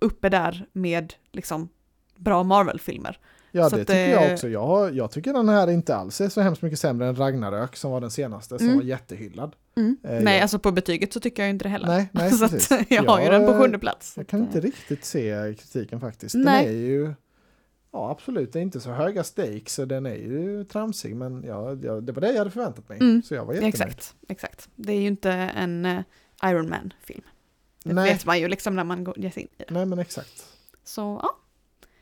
[0.00, 1.68] uppe där med liksom
[2.18, 3.18] bra Marvel-filmer.
[3.52, 4.48] Ja, Så det tycker jag eh, också.
[4.48, 7.90] Jag, jag tycker den här inte alls är så hemskt mycket sämre än Ragnarök som
[7.90, 8.78] var den senaste, som Mm.
[8.78, 9.56] var jättehyllad.
[9.76, 11.86] Eh, nej, jag- alltså på betyget så tycker jag inte det heller.
[11.88, 12.72] Nej, nej så precis.
[12.72, 14.14] att jag har ju den på eh, sjunde plats.
[14.16, 16.32] Jag kan inte riktigt se kritiken faktiskt.
[16.32, 16.66] Den Nej.
[16.66, 17.14] är ju,
[17.92, 21.74] ja absolut, det är inte så höga stakes, så den är ju tramsig, men ja,
[21.74, 22.98] det var det jag hade förväntat mig.
[22.98, 23.74] Mm, Så jag var jättenöjd.
[23.74, 24.68] Exakt, exakt.
[24.74, 26.00] Det är ju inte en eh,
[26.44, 27.22] Iron Man-film.
[27.84, 28.12] Det Nej.
[28.12, 29.74] vet man ju liksom när man går- ger sig in i det.
[29.74, 30.44] Nej, men exakt.
[30.84, 31.30] Så ja,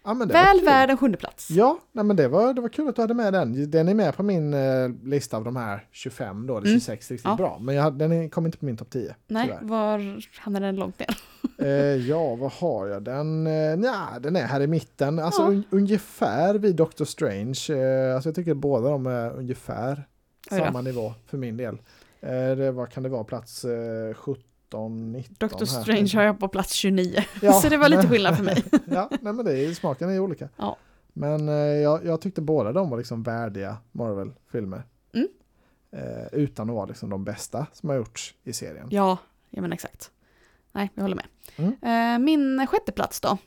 [0.07, 1.51] Ja, var väl värd en sjunde plats.
[1.51, 3.71] Ja, nej, men det var, det var kul att du hade med den.
[3.71, 6.81] Den är med på min eh, lista av de här 25 då, eller Mm.
[6.81, 7.37] 26 riktigt Ja.
[7.37, 7.59] bra.
[7.61, 9.15] Men jag, den kom inte på min topp 10.
[9.27, 9.61] Nej, tyvärr.
[9.63, 11.09] var hamnar den långt ner?
[11.59, 11.69] Eh,
[12.09, 13.03] ja, vad har jag?
[13.03, 15.19] Den, eh, nja, den är här i mitten.
[15.19, 15.49] Alltså Ja.
[15.49, 17.61] un, ungefär vid Doctor Strange.
[17.71, 20.07] Eh, alltså jag tycker båda de är ungefär
[20.51, 21.75] samma nivå för min del.
[22.21, 23.25] Eh, det, vad kan det vara?
[23.25, 24.43] Plats eh, 17,
[24.75, 25.83] 19 Doctor här.
[25.83, 27.25] Strange har jag på plats 29.
[27.43, 28.65] Ja, så det var lite skillnad för mig.
[28.87, 30.49] ja, nej, men det är, smaken är olika.
[30.57, 30.77] Ja.
[31.13, 34.83] Men eh, jag, jag tyckte båda de var liksom värdiga Marvel-filmer.
[35.15, 35.29] Mm.
[35.91, 38.89] Eh, utan att vara liksom de bästa som har gjorts i serien.
[38.91, 39.19] Ja,
[39.51, 40.11] ja men exakt.
[40.73, 41.27] Nej, jag håller med.
[41.57, 41.75] Mm.
[41.83, 43.39] Eh, min sjätte plats då.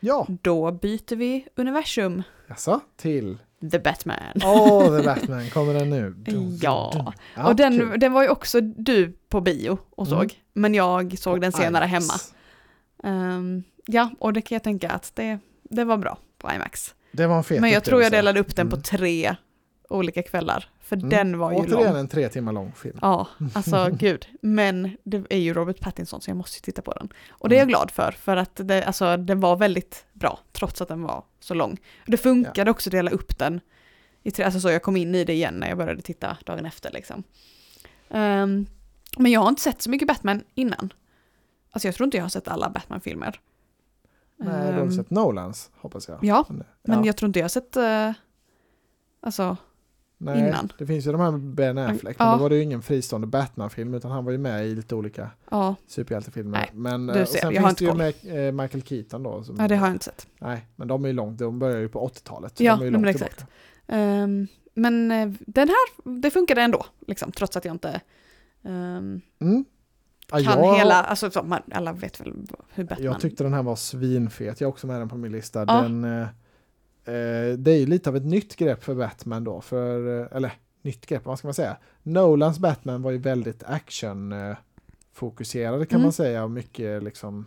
[0.00, 2.22] Ja, Då byter vi universum.
[2.48, 3.38] alltså till
[3.70, 4.32] The Batman.
[4.44, 6.14] Åh, The Batman, kommer den nu?
[6.60, 7.12] Ja.
[7.34, 8.00] ja och den, kul.
[8.00, 10.22] den var ju också du på bio och såg.
[10.22, 10.30] Mm.
[10.52, 11.92] Men jag såg den senare IMAX.
[11.92, 12.14] hemma.
[13.04, 16.94] Ehm, ja, och det kan jag tänka att det, det var bra på IMAX.
[17.12, 18.82] Det var en fet Men jag tror jag delade upp den på Mm.
[18.82, 19.36] tre
[19.92, 20.68] olika kvällar.
[20.80, 21.08] För Mm.
[21.08, 21.96] den var ju Återigen lång.
[22.00, 22.98] en tre timmar lång film.
[23.02, 24.26] Ja, alltså gud.
[24.42, 27.08] Men det är ju Robert Pattinson så jag måste titta på den.
[27.30, 30.80] Och det är jag glad för, för att det, alltså, den var väldigt bra, trots
[30.82, 31.78] att den var så lång.
[32.06, 33.60] Det funkade också att dela upp den
[34.22, 36.66] i tre, alltså så jag kom in i det igen när jag började titta dagen
[36.66, 37.22] efter liksom.
[38.10, 38.66] Ehm,
[39.18, 40.92] men jag har inte sett så mycket Batman innan.
[41.70, 43.40] Alltså jag tror inte jag har sett alla Batman-filmer.
[44.36, 46.18] Nej, du har Ehm, sett Nolans, hoppas jag.
[46.22, 47.06] Ja, Men, men ja.
[47.06, 48.12] jag tror inte jag har sett, eh,
[49.20, 49.56] alltså,
[50.24, 50.72] Nej, innan.
[50.78, 52.32] Det finns ju de här med Ben Affleck, men Ja.
[52.34, 55.30] då var det ju ingen fristående Batman-film, utan han var ju med i lite olika
[55.50, 56.58] ja, superhjältefilmer.
[56.58, 59.22] Nej, men, du eh, och ser, sen jag finns det ju med eh, Michael Keaton
[59.22, 59.44] då.
[59.44, 60.26] Som, ja det har jag inte sett.
[60.38, 62.56] Nej, men de är ju långt, de börjar ju på 80-talet.
[62.56, 63.46] så Ja, de är ju men långt exakt.
[63.86, 68.00] Ehm, men eh, den här, det funkade ändå, liksom, trots att jag inte
[68.64, 69.64] ehm, Mm.
[70.28, 71.30] Kan jag, hela, alltså
[71.72, 72.32] alla vet väl
[72.74, 73.04] hur Batman...
[73.04, 75.64] jag tyckte den här var svinfet, jag har också med den på min lista.
[75.64, 76.26] Den,
[77.04, 81.06] det är ju lite av ett nytt grepp för Batman då, för, eh, eller nytt
[81.06, 81.76] grepp, vad ska man säga?
[82.02, 84.56] Nolans Batman var ju väldigt action eh,
[85.12, 86.02] fokuserade kan Mm.
[86.02, 87.46] man säga och mycket liksom,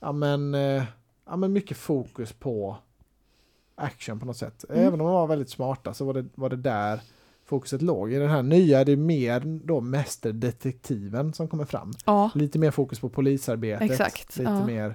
[0.00, 0.82] ja men, eh,
[1.26, 2.76] ja men mycket fokus på
[3.74, 4.64] action på något sätt.
[4.68, 4.80] Mm.
[4.80, 7.00] Även om de var väldigt smarta så var det, var det där
[7.44, 8.12] fokuset låg.
[8.12, 11.92] I den här nya är det mer då mästerdetektiven som kommer fram.
[12.06, 13.90] Ja, Lite mer fokus på polisarbetet.
[13.90, 14.66] Exakt, Lite ja.
[14.66, 14.94] mer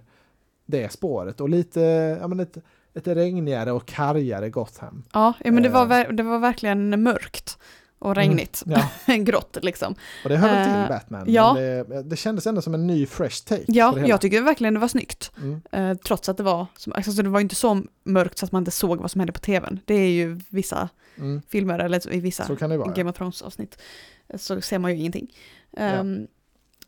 [0.66, 1.80] det spåret och lite,
[2.22, 2.58] ja men ett,
[2.94, 5.04] ett regnigare och kargare Gotham.
[5.14, 6.10] ja, ja men det var, Eh.
[6.10, 7.58] det var verkligen mörkt
[8.00, 8.64] och regnigt.
[8.66, 9.96] Ja, Grått liksom.
[10.24, 11.24] och det hör väl Eh, till Batman.
[11.28, 11.54] ja.
[11.54, 13.64] Men det, det kändes ändå som en ny fresh take.
[13.68, 15.32] Ja, jag tycker verkligen det var snyggt.
[15.38, 15.62] Mm.
[15.72, 18.72] Eh, trots att det var, alltså det var inte så mörkt så att man inte
[18.72, 19.80] såg vad som hände på tvn.
[19.86, 21.42] Det är ju vissa Mm.
[21.50, 22.92] filmer, eller i vissa vara.
[22.94, 23.82] Game of Thrones avsnitt,
[24.30, 25.34] eh, så ser man ju ingenting.
[25.78, 26.28] Ehm,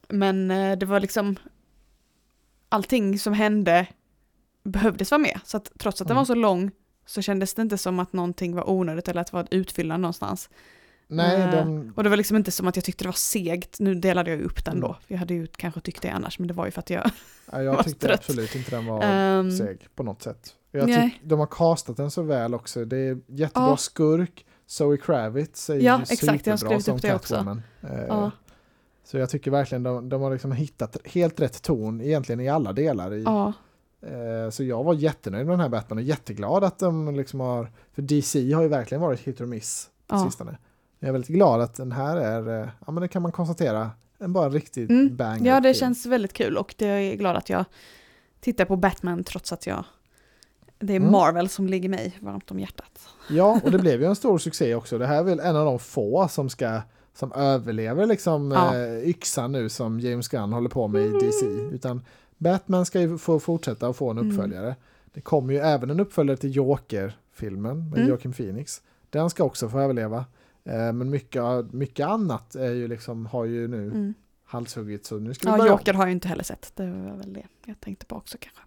[0.09, 1.35] Men eh, det var liksom,
[2.69, 3.87] allting som hände
[4.63, 5.39] behövdes vara med.
[5.45, 6.21] Så att trots att den Mm.
[6.21, 6.71] var så lång
[7.05, 9.99] så kändes det inte som att någonting var onödigt eller att det var ett utfyllnad
[9.99, 10.49] någonstans.
[11.07, 13.79] Nej, Eh, de, Och det var liksom inte som att jag tyckte det var segt,
[13.79, 14.81] nu delade jag ju upp den Mm.
[14.81, 14.97] då.
[15.07, 17.11] Jag hade ju kanske tyckt det annars, men det var ju för att jag...
[17.51, 18.19] ja, jag var tyckte trött.
[18.19, 20.55] absolut inte den var Ehm, seg på något sätt.
[20.71, 22.85] Jag tyck, de har castat den så väl också.
[22.85, 23.77] Det är jättebra Ja.
[23.77, 24.45] skurk.
[24.67, 26.99] Zoe Kravitz är Ja, ju exakt, superbra som.
[26.99, 27.61] Catwoman.
[27.81, 28.31] Eh, Ja.
[29.05, 32.73] Så jag tycker verkligen de, de har liksom hittat helt rätt ton egentligen i alla
[32.73, 33.13] delar.
[33.13, 33.53] I, Ja,
[34.51, 38.01] så jag var jättenöjd med den här Batman och jätteglad att de liksom har, för
[38.01, 40.25] DC har ju verkligen varit hit or miss på Ja.
[40.25, 40.57] sistone.
[40.99, 43.91] Jag är väldigt glad att den här är, eh, ja men det kan man konstatera,
[44.19, 45.15] en bara riktigt Mm.
[45.15, 45.51] banger.
[45.51, 47.65] ja det känns väldigt kul och det är jag glad att jag
[48.39, 49.83] tittar på Batman trots att jag...
[50.79, 51.11] Det är Mm.
[51.11, 52.99] Marvel som ligger mig varmt om hjärtat.
[53.29, 54.97] Ja, och det blev ju en stor succé också.
[54.97, 56.81] Det här är väl en av de få som ska
[57.15, 58.75] som överlever liksom Ja.
[58.77, 61.45] eh, yxan nu som James Gunn håller på med i DC.
[61.45, 62.01] Utan
[62.37, 64.31] Batman ska ju få fortsätta och få en Mm.
[64.31, 64.75] uppföljare.
[65.13, 68.09] Det kommer ju även en uppföljare till Joker-filmen med Mm.
[68.09, 68.81] Joaquin Phoenix.
[69.09, 70.25] Den ska också få överleva.
[70.65, 71.43] Eh, men mycket,
[71.73, 74.13] mycket annat är ju liksom, har ju nu Mm.
[74.45, 75.79] halshuggit så nu ska vi Ja, börja om.
[75.79, 76.71] Joker har jag ju inte heller sett.
[76.75, 78.61] Det var väl det jag tänkte på också kanske.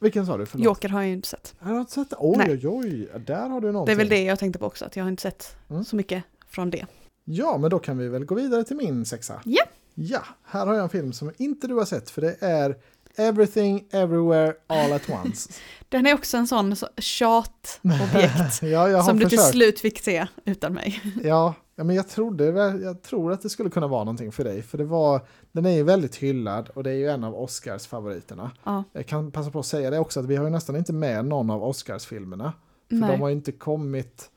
[0.00, 0.46] Vilken sa du?
[0.46, 0.64] Förlåt.
[0.64, 1.54] Joker har jag ju inte sett.
[1.60, 2.16] Jag har inte sett det.
[2.18, 2.50] Oj, Nej.
[2.52, 3.08] oj, oj.
[3.26, 3.92] Där har du Det någonting.
[3.92, 5.84] är väl det jag tänkte på också, att jag har inte sett Mm.
[5.84, 6.86] så mycket från det.
[7.24, 9.40] Ja, men då kan vi väl gå vidare till min sexa.
[9.44, 9.62] Ja.
[9.94, 12.76] Ja, här har jag en film som inte du har sett för det är
[13.16, 15.52] Everything Everywhere All At Once.
[15.88, 20.72] Den är också en sån så- tjatobjekt ja, som du till slut fick se utan
[20.74, 21.00] mig.
[21.24, 22.44] Ja, ja, men jag trodde,
[22.82, 24.62] jag tror att det skulle kunna vara någonting för dig.
[24.62, 25.20] För det var,
[25.52, 28.50] den är ju väldigt hyllad och det är ju en av Oscars favoriterna.
[28.64, 28.84] Ja.
[28.92, 31.24] Jag kan passa på att säga det också att vi har ju nästan inte med
[31.24, 32.52] någon av Oscars-filmerna.
[32.88, 33.10] För Nej.
[33.10, 34.30] de har ju inte kommit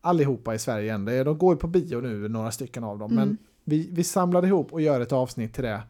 [0.00, 1.04] allihopa i Sverige än.
[1.04, 3.12] De går ju på bio nu, några stycken av dem.
[3.12, 3.28] Mm.
[3.28, 5.80] Men vi, vi samlade ihop och gör ett avsnitt till det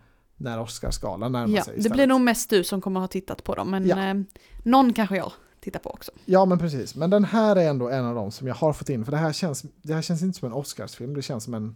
[0.42, 1.96] när Oscarsgalan närmar Ja, sig det istället.
[1.96, 4.08] blir nog mest du som kommer ha tittat på dem, men Ja.
[4.08, 4.14] eh,
[4.62, 6.12] någon kanske jag tittar på också.
[6.24, 6.94] Ja, men precis.
[6.94, 9.04] Men den här är ändå en av dem som jag har fått in.
[9.04, 11.74] För det här känns, det här känns inte som en Oscarsfilm, det känns som en,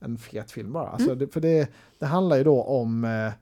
[0.00, 0.88] en fet film bara.
[0.88, 1.18] Alltså Mm.
[1.18, 3.32] det, för det, det handlar ju då om eh,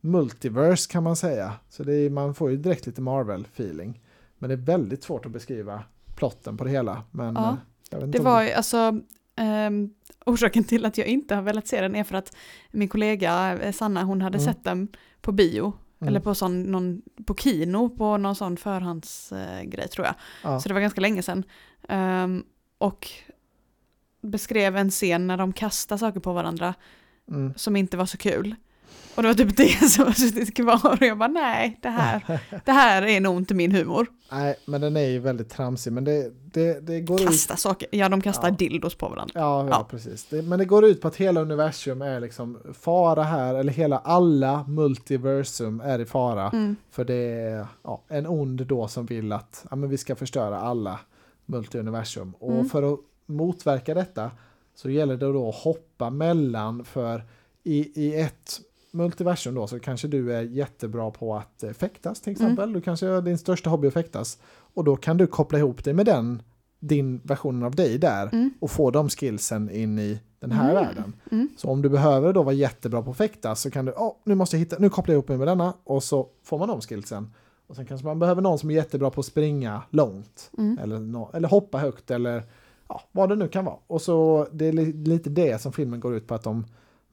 [0.00, 1.52] multiverse kan man säga.
[1.68, 4.00] Så det man får ju direkt lite Marvel-feeling.
[4.38, 5.82] Men det är väldigt svårt att beskriva
[6.16, 7.02] plotten på det hela.
[7.10, 7.56] Men, Ja.
[7.90, 9.00] eh, Det var ju alltså,
[9.36, 9.90] ehm,
[10.26, 12.36] orsaken till att jag inte har velat se den är för att
[12.70, 14.52] min kollega eh, Sanna, hon hade Mm.
[14.54, 14.88] sett den
[15.20, 16.08] på bio, Mm.
[16.08, 20.14] eller på, sån, någon, på kino, på någon sån förhandsgrej grej, tror jag.
[20.42, 20.60] Ja.
[20.60, 21.44] Så det var ganska länge sedan.
[21.88, 22.44] Ehm,
[22.78, 23.08] och
[24.22, 26.74] beskrev en scen när de kastar saker på varandra
[27.28, 27.52] Mm.
[27.56, 28.54] som inte var så kul.
[29.16, 32.40] Och det var typ det som har suttit kvar och jag bara nej, det här,
[32.64, 34.06] det här är nog inte min humor.
[34.32, 35.92] Nej, men den är ju väldigt tramsig.
[35.92, 37.26] Men det, det, det går ut...
[37.26, 38.54] Kasta saker, ja de kastar Ja.
[38.54, 39.32] dildos på varandra.
[39.34, 39.86] Ja, ja, Ja.
[39.90, 40.24] precis.
[40.30, 43.98] Det, men det går ut på att hela universum är liksom fara här, eller hela
[43.98, 46.50] alla multiversum är i fara.
[46.50, 46.76] Mm.
[46.90, 50.60] För det är ja, en ond då som vill att ja, men vi ska förstöra
[50.60, 51.00] alla
[51.46, 52.32] multiuniversum.
[52.38, 52.68] Och Mm.
[52.68, 54.30] för att motverka detta
[54.74, 57.22] så gäller det då att hoppa mellan, för
[57.62, 58.60] i, i ett
[58.94, 62.42] multiversum då så kanske du är jättebra på att eh, fäktas till Mm.
[62.46, 62.72] exempel.
[62.72, 64.38] Du kanske är din största hobby att fäktas.
[64.74, 66.42] Och då kan du koppla ihop det med den,
[66.80, 68.50] din versionen av dig där Mm.
[68.60, 70.84] och få de skillsen in i den här Mm.
[70.84, 71.12] världen.
[71.32, 71.48] Mm.
[71.56, 74.34] Så om du behöver då vara jättebra på att fäktas så kan du, oh, nu
[74.34, 76.80] måste jag hitta, nu kopplar jag ihop mig med denna och så får man de
[76.80, 77.30] skillsen.
[77.66, 80.78] Och sen kanske man behöver någon som är jättebra på att springa långt Mm.
[80.82, 82.42] eller, nå- eller hoppa högt eller
[82.88, 83.76] ja, vad det nu kan vara.
[83.86, 86.64] Och så det är li, lite det som filmen går ut på att de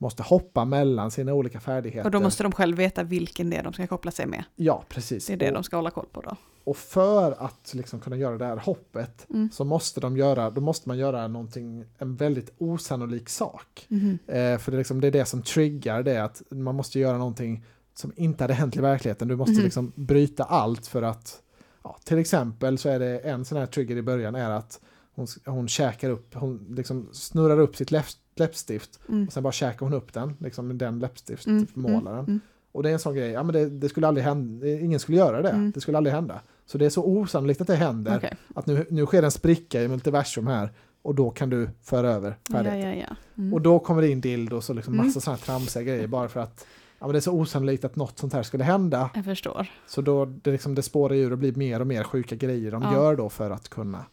[0.02, 2.06] måste hoppa mellan sina olika färdigheter.
[2.06, 4.44] Och då måste de själv veta vilken det är de ska koppla sig med.
[4.56, 5.28] Ja, precis.
[5.28, 6.36] Det är det och, de ska hålla koll på då.
[6.64, 9.50] och för att liksom kunna göra det här hoppet Mm.
[9.54, 13.86] så måste de göra, då måste man göra någonting, en väldigt osannolik sak.
[13.88, 14.20] Mhm.
[14.28, 17.18] Eh, för det är, liksom, det är det som triggar det, att man måste göra
[17.18, 19.28] någonting som inte hade hänt i verkligheten.
[19.28, 19.64] Du måste Mhm.
[19.64, 21.42] liksom bryta allt för att,
[21.84, 24.80] ja, till exempel så är det en sån här trigger i början är att
[25.16, 29.28] hon, hon käkar upp, hon liksom snurrar upp sitt läpp, läppstift Mm.
[29.28, 31.00] och sen bara käkar hon upp den, liksom med den Mm.
[31.00, 32.20] läppstiftmålaren.
[32.26, 32.40] Mm.
[32.72, 35.18] Och det är en sån grej, ja men det, det skulle aldrig hända, ingen skulle
[35.18, 35.72] göra det, Mm.
[35.72, 36.42] det skulle aldrig hända.
[36.66, 38.34] Så det är så osannolikt att det händer, Okej.
[38.56, 40.72] att nu, nu sker en spricka i multiversum här
[41.02, 43.00] och då kan du föra över Ja, färdigheten.
[43.00, 43.16] ja, ja.
[43.38, 43.54] Mm.
[43.54, 45.06] Och då kommer det in dildos och liksom Mm.
[45.06, 46.66] massa sådana här tramsiga grejer bara för att
[47.00, 49.10] ja, men det är så osannolikt att något sånt här skulle hända.
[49.16, 49.68] Jag förstår.
[49.88, 52.82] Så då det, liksom, det spårar ur och blir mer och mer sjuka grejer de
[52.82, 52.94] Ja.
[52.94, 54.06] gör då för att kunna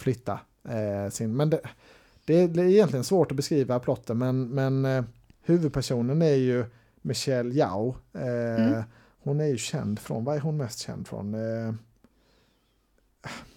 [0.00, 1.36] flytta eh, sin...
[1.36, 1.60] Men det,
[2.24, 5.04] det, är egentligen svårt att beskriva plotten men, men eh,
[5.42, 6.64] huvudpersonen är ju
[7.02, 7.96] Michelle Yao.
[8.12, 8.82] Eh, Mm.
[9.22, 11.34] Hon är ju känd från, vad är hon mest känd från?
[11.34, 11.74] Eh,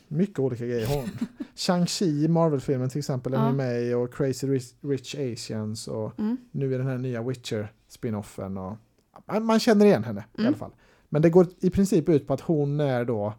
[0.08, 0.88] mycket olika grejer.
[0.88, 1.10] Hon,
[1.56, 3.52] Shang-Chi i Marvel-filmen till exempel är Ja.
[3.52, 6.38] med i och Crazy Rich, Rich Asians och Mm.
[6.52, 8.54] nu är den här nya Witcher-spinoffen.
[9.26, 10.48] Man, man känner igen henne i Mm.
[10.48, 10.72] alla fall.
[11.10, 13.34] Men det går i princip ut på att hon är då,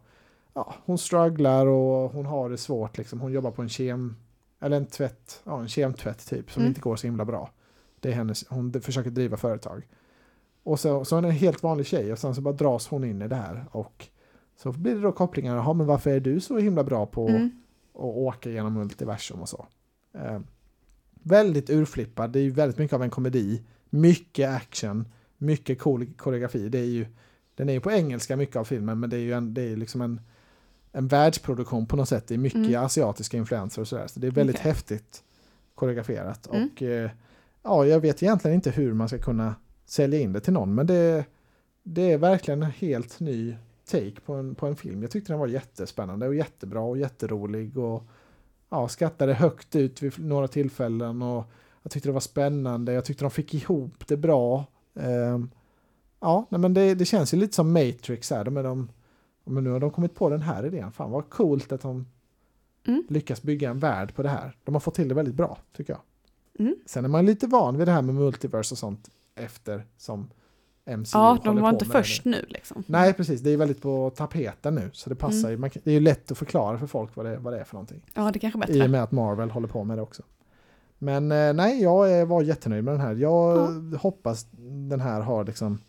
[0.55, 3.21] ja, hon strugglar och hon har det svårt liksom.
[3.21, 4.15] Hon jobbar på en kem,
[4.59, 6.69] eller en tvätt, ja en kemtvätt typ som Mm.
[6.69, 7.49] inte går så himla bra.
[7.99, 9.87] Det är hennes, hon försöker driva företag.
[10.63, 13.03] Och så, så är hon en helt vanlig tjej och sen så bara dras hon
[13.03, 14.07] in i det här och
[14.57, 17.49] så blir det då kopplingar, jaha men varför är du så himla bra på Mm.
[17.93, 19.65] och åka genom multiversum och så.
[20.13, 20.39] Eh,
[21.13, 23.63] väldigt urflippad, det är ju väldigt mycket av en komedi.
[23.89, 26.69] Mycket action, mycket cool koreografi.
[26.69, 27.05] Det är ju,
[27.55, 29.75] den är ju på engelska mycket av filmen men det är ju en, det är
[29.75, 30.21] liksom en,
[30.95, 32.27] en världsproduktion på något sätt.
[32.27, 32.83] Det är mycket Mm.
[32.83, 34.07] asiatiska influenser och sådär.
[34.07, 34.71] Så det är väldigt Okej.
[34.71, 35.23] häftigt
[35.75, 36.47] koreograferat.
[36.47, 36.69] Mm.
[36.73, 37.09] Och eh,
[37.63, 40.87] ja, jag vet egentligen inte hur man ska kunna sälja in det till någon men
[40.87, 41.25] det,
[41.83, 43.55] det är verkligen en helt ny
[43.91, 45.01] take på en, på en film.
[45.01, 48.03] Jag tyckte den var jättespännande och jättebra och jätterolig och
[48.69, 51.45] ja, skrattade högt ut vid några tillfällen och
[51.83, 54.65] Jag tyckte det var spännande, jag tyckte de fick ihop det bra.
[54.99, 55.49] Ehm,
[56.19, 58.89] ja, men det, det känns ju lite som Matrix här, de är de,
[59.45, 60.91] men nu har de kommit på den här idén.
[60.91, 62.05] Fan vad coolt att de
[62.87, 63.03] Mm.
[63.09, 64.55] lyckas bygga en värld på det här.
[64.63, 66.01] De har fått till det väldigt bra, tycker jag.
[66.59, 66.75] Mm.
[66.85, 70.27] Sen är man lite van vid det här med multiverse och sånt efter som
[70.85, 72.31] MCU Ja, de var inte först nu.
[72.31, 72.83] nu liksom.
[72.87, 73.41] Nej, precis.
[73.41, 74.89] Det är väldigt på tapeten nu.
[74.93, 75.63] Så det passar Mm.
[75.73, 75.81] ju.
[75.83, 78.01] Det är ju lätt att förklara för folk vad det, vad det är för någonting.
[78.13, 78.87] Ja, det kanske är I och bättre.
[78.87, 80.23] med att Marvel håller på med det också.
[80.97, 83.15] Men eh, nej, jag var jättenöjd med den här.
[83.15, 83.67] Jag
[84.01, 84.47] hoppas
[84.89, 85.79] den här har liksom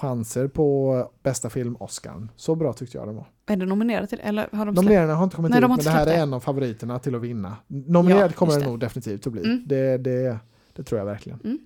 [0.00, 2.28] chanser på bästa film Oscar.
[2.36, 3.26] Så bra tyckte jag den var.
[3.46, 4.76] Är det nominerat till eller har de släppt?
[4.84, 7.14] Nomineringarna har inte kommit Nej, ut, de men det här är en av favoriterna till
[7.14, 7.56] att vinna.
[7.66, 8.66] Nominerad Ja, kommer den det.
[8.68, 9.44] nog definitivt att bli.
[9.44, 9.62] Mm.
[9.66, 10.38] Det, det,
[10.72, 11.40] det tror jag verkligen.
[11.44, 11.58] Mm.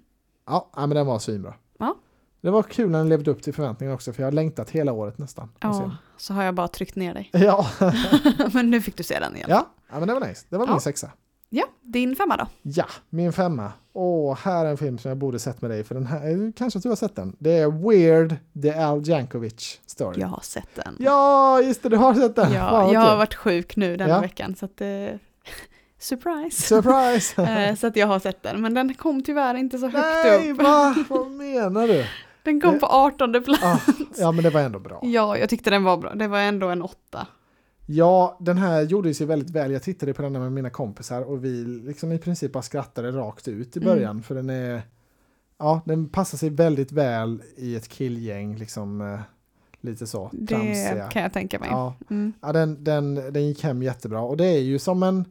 [0.46, 1.54] Ja, men den var svinbra.
[1.78, 1.94] Ja.
[2.40, 4.92] Det var kul när den levde upp till förväntningarna också, för jag har längtat hela
[4.92, 5.48] året nästan.
[5.60, 5.92] Ja, den.
[6.16, 7.30] så har jag bara tryckt ner dig.
[7.32, 7.66] Ja.
[8.52, 9.46] men nu fick du se den igen.
[9.50, 10.46] ja, ja, men det var nice.
[10.48, 10.80] Det var min Ja.
[10.80, 11.10] sexa.
[11.48, 12.46] Ja, din femma då?
[12.62, 13.72] Ja, min femma.
[13.92, 16.52] Åh, här är en film som jag borde sett med dig, för den här, eh,
[16.56, 17.36] kanske att du har sett den.
[17.38, 20.20] Det är Weird, The Al Jankovic Story.
[20.20, 20.96] Jag har sett den.
[20.98, 22.44] Ja, just det, du har sett den.
[22.46, 24.20] Fan, Ja, vad jag har varit sjuk nu den Ja.
[24.20, 24.86] veckan så att eh,
[25.98, 26.62] surprise.
[26.62, 27.42] Surprise!
[27.68, 30.50] Eh, så att jag har sett den, men den kom tyvärr inte så högt Nej,
[30.52, 30.62] upp.
[30.62, 30.94] va?
[31.08, 32.04] Vad menar du?
[32.42, 33.62] Den kom Det- på 18 plats.
[33.64, 33.78] Ah,
[34.18, 35.00] ja, men det var ändå bra.
[35.02, 36.14] Ja, jag tyckte den var bra.
[36.14, 37.26] Det var ändå en åtta.
[37.86, 39.72] Ja, den här gjorde sig väldigt väl.
[39.72, 43.48] Jag tittade på den med mina kompisar och vi liksom i princip bara skrattade rakt
[43.48, 43.94] ut i Mm.
[43.94, 44.22] början.
[44.22, 44.82] För den är,
[45.58, 49.20] ja, den passar sig väldigt väl i ett killgäng, liksom eh,
[49.80, 51.08] lite så, Det tramsiga.
[51.08, 51.68] kan jag tänka mig.
[51.72, 52.32] Ja, Mm.
[52.40, 55.24] ja den, den, den gick hem jättebra och det är ju som en,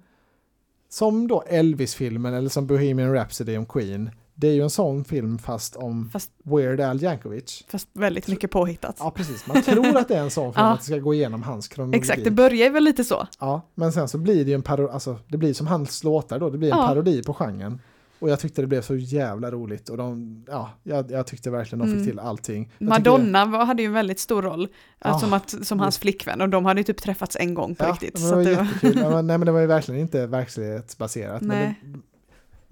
[0.89, 4.09] som då Elvis-filmen eller som Bohemian Rhapsody om Queen.
[4.37, 7.63] Det är ju en sån film fast om Fast, Weird Al Yankovic.
[7.69, 8.95] fast väldigt mycket påhittat.
[8.99, 9.47] Ja, precis.
[9.47, 10.71] Man tror att det är en sån film, Ja.
[10.73, 11.97] att det ska gå igenom hans kronologi.
[11.97, 13.27] Exakt, det börjar väl lite så.
[13.39, 16.39] Ja, men sen så blir det ju en parodi, alltså det blir som hans låtar
[16.39, 16.87] då, det blir en Ja.
[16.87, 17.81] parodi på genren.
[18.19, 21.79] Och jag tyckte det blev så jävla roligt och de, ja, jag, jag tyckte verkligen
[21.79, 22.05] de fick Mm.
[22.07, 22.71] till allting.
[22.77, 24.67] Jag Madonna var, hade ju en väldigt stor roll,
[24.99, 25.19] Ja.
[25.19, 27.91] som, att, som hans flickvän, och de hade ju typ träffats en gång på Ja,
[27.91, 28.13] riktigt.
[28.13, 29.11] men Så det var att det var, jättekul.
[29.25, 31.41] Nej men det var ju verkligen inte verklighetsbaserat.
[31.41, 31.75] Nej.
[31.83, 31.99] Men det,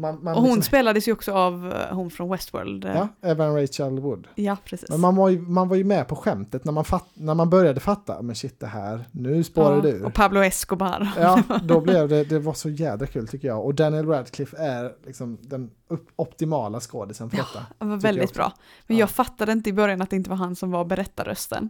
[0.04, 2.86] man, man och hon liksom, spelades ju också av eh, hon från Westworld.
[2.86, 4.28] eh, Ja, Evan Rachel Wood.
[4.36, 4.90] ja precis.
[4.90, 7.50] Men man var, ju, man var ju med på skämtet när man, fatt, när man
[7.50, 10.06] började fatta, men shit det här, nu spårar det ur.
[10.06, 11.12] Och Pablo Escobar.
[11.18, 13.66] Ja, då blev det, det var så jädra kul tycker jag.
[13.66, 15.70] Och Daniel Radcliffe är liksom den
[16.16, 17.60] optimala skådisen för detta.
[17.80, 18.52] Det var Tycker jag väldigt bra.
[18.88, 19.02] Men Ja.
[19.02, 21.70] jag fattade inte i början att det inte var han som var berättarrösten.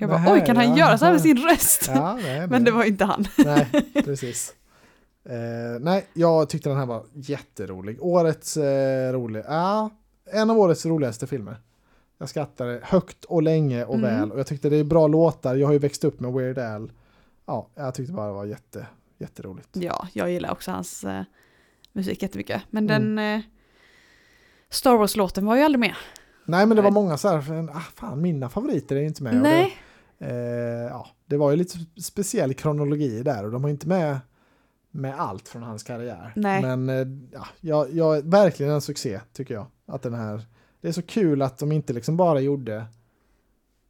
[0.00, 1.22] Jag bara, Nähä, oj, kan han ja, göra så här med ja.
[1.22, 1.90] sin röst?
[1.94, 3.24] Ja, nej, Men det var inte han.
[3.38, 3.66] Nej,
[4.04, 4.54] precis.
[5.28, 8.02] Eh, nej, jag tyckte den här var jätterolig.
[8.02, 9.90] Årets eh, rolig, ja,
[10.32, 11.56] en av årets roligaste filmer.
[12.18, 14.10] Jag skrattade högt och länge och Mm.
[14.10, 15.56] väl och jag tyckte det är bra låtar.
[15.56, 16.92] Jag har ju växt upp med Weird Al.
[17.46, 18.86] Ja, jag tyckte bara det var jätte,
[19.18, 19.68] jätteroligt.
[19.72, 21.22] Ja, jag gillar också hans eh,
[21.92, 22.62] musik jättemycket.
[22.70, 23.16] Men Mm.
[23.16, 23.40] den eh,
[24.70, 25.94] Star Wars-låten var ju aldrig med.
[26.44, 29.36] Nej, men det var många så här, ah, fan mina favoriter är inte med.
[29.42, 29.76] Nej,
[30.18, 34.18] Det, eh, ja, det var ju lite speciell kronologi där och de har inte med
[34.90, 36.32] med allt från hans karriär.
[36.36, 36.62] Nej.
[36.62, 39.66] Men eh, ja, jag, jag, verkligen en succé tycker jag.
[39.86, 40.46] Att den här,
[40.80, 42.84] det är så kul att de inte liksom bara gjorde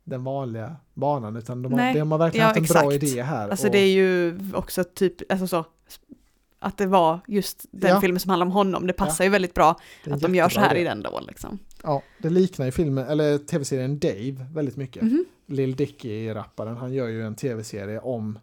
[0.05, 3.13] den vanliga banan utan de har, de har verkligen ja, haft en bra exakt.
[3.13, 3.49] idé här.
[3.49, 5.65] alltså och, det är ju också typ, alltså så,
[6.59, 8.01] att det var just den Ja.
[8.01, 8.87] filmen som handlar om honom.
[8.87, 9.77] Det passar ju väldigt bra
[10.11, 10.91] att de gör så här jättebra i idé.
[10.91, 11.59] den då liksom.
[11.83, 15.03] Ja, det liknar ju filmen, eller tv-serien Dave väldigt mycket.
[15.03, 15.25] Mhm.
[15.47, 18.39] Lil Dicky-rapparen, han gör ju en tv-serie om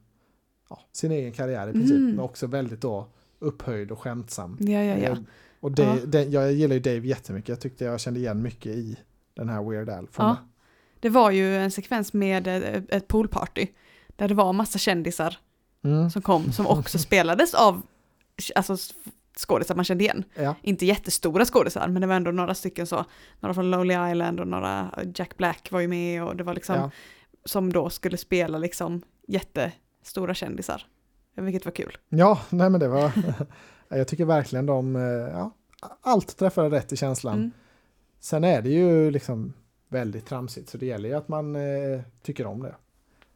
[0.70, 2.10] ja, sin egen karriär i princip, Mm.
[2.10, 3.08] men också väldigt då
[3.40, 4.58] upphöjd och skämtsam.
[4.60, 5.10] Ja, ja, ja.
[5.10, 5.18] Eh,
[5.60, 5.96] Och det, Ja.
[6.06, 8.98] det, jag gillar ju Dave jättemycket, jag tyckte jag kände igen mycket i
[9.34, 10.08] den här Weird Al.
[10.18, 10.38] Ja.
[11.00, 11.10] det.
[11.10, 12.48] Var ju en sekvens med
[12.90, 13.68] ett poolparty.
[14.16, 15.38] Där det var massa kändisar
[15.84, 16.10] Mm.
[16.10, 17.82] som kom, som också spelades av
[18.56, 18.78] alltså,
[19.38, 20.24] skådisar man kände igen.
[20.36, 23.06] Ja, Inte jättestora skådisar, men det var ändå några stycken så.
[23.40, 26.76] Några från Lonely Island och några, Jack Black var ju med och det var liksom,
[26.76, 26.92] ja.
[27.46, 29.02] som då skulle spela liksom
[30.06, 30.88] jättestora kändisar.
[31.36, 31.98] Vilket var kul.
[32.10, 33.12] ja, nej men det var,
[33.90, 35.52] jag tycker verkligen de, eh, ja,
[36.02, 37.34] allt träffade rätt i känslan.
[37.38, 37.52] Mm.
[38.20, 39.54] Sen är det ju liksom
[39.90, 42.76] väldigt tramsigt så det gäller ju att man eh, tycker om det.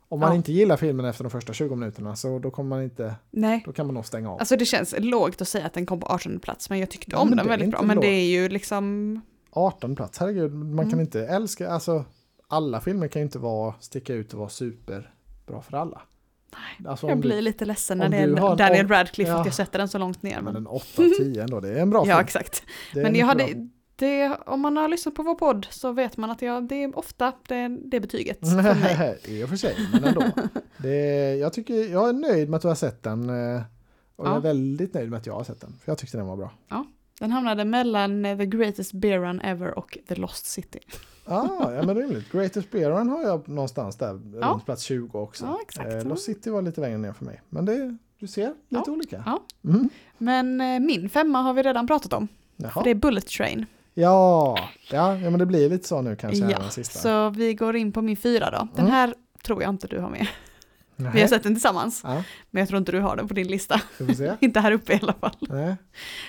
[0.09, 0.35] Om man Ja.
[0.35, 3.71] inte gillar filmen efter de första 20 minuterna så då kommer man inte, Nej, då
[3.73, 4.39] kan man nog stänga av.
[4.39, 7.11] alltså det känns lågt att säga att den kom på 18 plats, men jag tyckte
[7.11, 7.81] Ja, om men den väldigt bra.
[7.81, 8.05] Men lågt.
[8.05, 10.99] det är ju liksom, 18 plats, herregud, man kan Mm.
[10.99, 12.05] inte älska, alltså
[12.47, 16.01] alla filmer kan ju inte vara, sticka ut och vara superbra för alla.
[16.87, 19.39] Alltså, jag om du- blir lite ledsen när det är Daniel Radcliffe ja.
[19.39, 20.31] att jag sätter den så långt ner.
[20.31, 22.25] Ja, men en 8 av 10 ändå, det är en bra ja, film.
[22.25, 22.63] exakt.
[22.93, 26.17] Det är Men jag hade, det, om man har lyssnat på vår podd så vet
[26.17, 28.95] man att jag, det är ofta det, det betyget för mig.
[28.97, 29.33] bra.
[29.33, 30.23] I och för sig, men ändå.
[30.77, 33.29] Det, jag, tycker, jag är nöjd med att du har sett den.
[33.29, 33.61] eh,
[34.15, 34.37] Och jag Ja.
[34.37, 35.73] är väldigt nöjd med att jag har sett den.
[35.83, 36.51] För jag tyckte den var bra.
[37.19, 40.79] Den hamnade mellan The Greatest Beer Run Ever och The Lost City.
[41.31, 42.31] Ah, ja men rimligt.
[42.31, 44.47] Greatest Beer Run har jag någonstans där, Ja.
[44.47, 45.45] runt plats 20 också.
[45.45, 45.93] Ja, exakt.
[45.93, 47.41] Eh, Lost City var lite längre ner för mig.
[47.49, 48.91] Men det, du ser, lite Ja.
[48.93, 49.23] olika.
[49.25, 49.43] Ja.
[49.69, 49.89] Mm.
[50.17, 52.27] Men eh, min femma har vi redan pratat om.
[52.57, 52.83] För Jaha.
[52.83, 53.65] det är Bullet Train.
[53.93, 54.57] Ja,
[54.91, 56.45] ja, ja, men det blir lite så nu kanske.
[56.45, 56.99] Ja, den sista.
[56.99, 58.67] så vi går in på min fyra då.
[58.75, 58.91] Den Mm.
[58.91, 59.13] här
[59.43, 60.27] tror jag inte du har med.
[60.99, 61.11] Nej.
[61.13, 63.47] Vi har sett den tillsammans, Ja, men jag tror inte du har den på din
[63.47, 63.81] lista.
[64.39, 65.35] inte här uppe i alla fall.
[65.39, 65.75] Nej.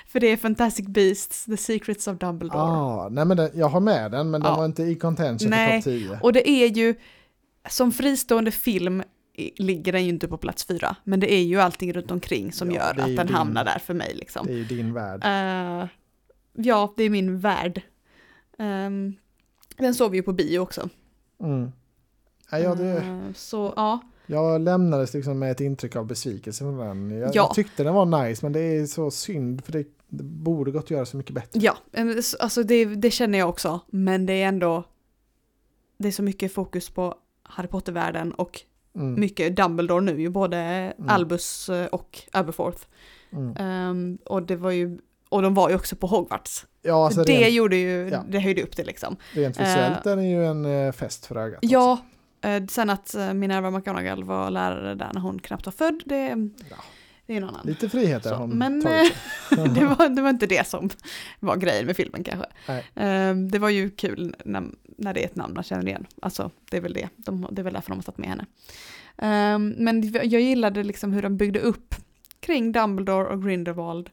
[0.08, 2.60] För det är Fantastic Beasts, The Secrets of Dumbledore.
[2.62, 4.56] Ah, nej men den, jag har med den men den Ja.
[4.56, 6.18] var inte i contention Nej, för topp 10.
[6.22, 6.94] Och det är ju,
[7.68, 9.02] som fristående film
[9.56, 12.70] ligger den ju inte på plats fyra, men det är ju allting runt omkring som
[12.70, 14.46] Ja, gör att den din- hamnar där för mig liksom.
[14.46, 15.24] Det är ju din värld.
[15.24, 15.88] Eh,
[16.52, 17.82] ja, det är min värld.
[18.58, 19.14] Ehm,
[19.76, 20.88] den såg vi ju på bio också.
[21.42, 21.72] Mm.
[22.50, 24.00] Ja, det, Eh, så ja,
[24.30, 27.10] jag lämnades liksom med ett intryck av besvikelse från den.
[27.10, 27.30] Jag, Ja.
[27.34, 30.84] jag tyckte den var nice men det är så synd för det, det borde gått
[30.84, 31.60] att göra så mycket bättre.
[31.62, 32.06] ja eh,
[32.40, 34.84] alltså det, det känner jag också, men det är ändå,
[35.98, 38.60] det är så mycket fokus på Harry Potter-världen och
[38.94, 39.20] Mm.
[39.20, 42.82] mycket Dumbledore nu, ju både Albus eh, och Aberforth.
[43.32, 43.56] Mm.
[43.56, 46.66] Ehm, och det var ju, och de var ju också på Hogwarts.
[46.82, 48.24] Ja, alltså så det rent, gjorde ju, ja.
[48.28, 49.16] det höjde upp det liksom.
[49.32, 51.58] rent visuellt är den ju en fest för ögat.
[51.58, 51.72] också.
[51.72, 51.98] Ja, eh,
[52.70, 56.76] sen att eh, Minerva McGonagall var lärare där när hon knappt var född, det, Ja.
[57.26, 57.66] det är en annan.
[57.66, 59.14] Lite friheter Så, har hon men, tagit
[59.48, 59.68] sig.
[59.74, 60.90] det, var, det var inte det som
[61.40, 62.46] var grejen med filmen kanske.
[62.68, 62.84] Nej.
[63.50, 66.06] Det var ju kul när, när det är ett namn man känner igen.
[66.22, 67.08] Alltså det är väl det.
[67.16, 68.46] De, det är väl därför de har tagit med henne.
[69.16, 71.94] Ehm, men jag gillade liksom hur de byggde upp
[72.40, 74.10] kring Dumbledore och Grindelwald.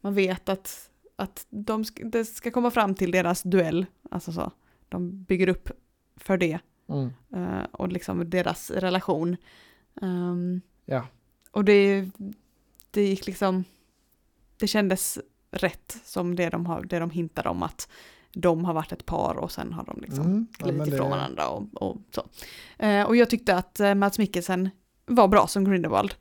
[0.00, 3.86] Man vet att, att de ska, det ska komma fram till deras duell.
[4.10, 4.52] Alltså så.
[4.88, 5.70] De bygger upp
[6.16, 6.58] för det.
[6.88, 7.10] Mm.
[7.34, 9.36] eh, och liksom deras relation.
[10.02, 11.06] Ehm, Ja.
[11.50, 12.10] och det,
[12.90, 13.64] det gick liksom,
[14.56, 15.18] det kändes
[15.50, 17.88] rätt som det de, har, det de hintade om att
[18.32, 20.46] de har varit ett par och sen har de liksom Mm.
[20.58, 22.22] Ja, glidit det- ifrån varandra och, och så.
[22.78, 24.70] Eh, och jag tyckte att eh, Mads Mikkelsen
[25.06, 26.14] var bra som Grindelwald.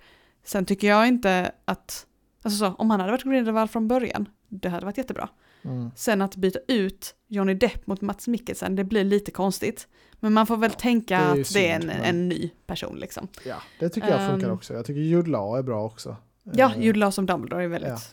[0.43, 2.07] Sen tycker jag inte att,
[2.41, 5.29] alltså så, om han hade varit Grindelwald från början, det hade varit jättebra.
[5.65, 5.91] Mm.
[5.95, 9.87] Sen att byta ut Johnny Depp mot Mats Mikkelsen, det blir lite konstigt.
[10.19, 12.97] Men man får väl tänka det att det är en, synd, men- en ny person
[12.99, 13.27] liksom.
[13.45, 14.53] Ja, det tycker jag funkar Ehm.
[14.53, 14.73] också.
[14.73, 16.15] Jag tycker Jude Law är bra också.
[16.43, 18.11] Ja, Eh, Jude Law som Dumbledore är väldigt,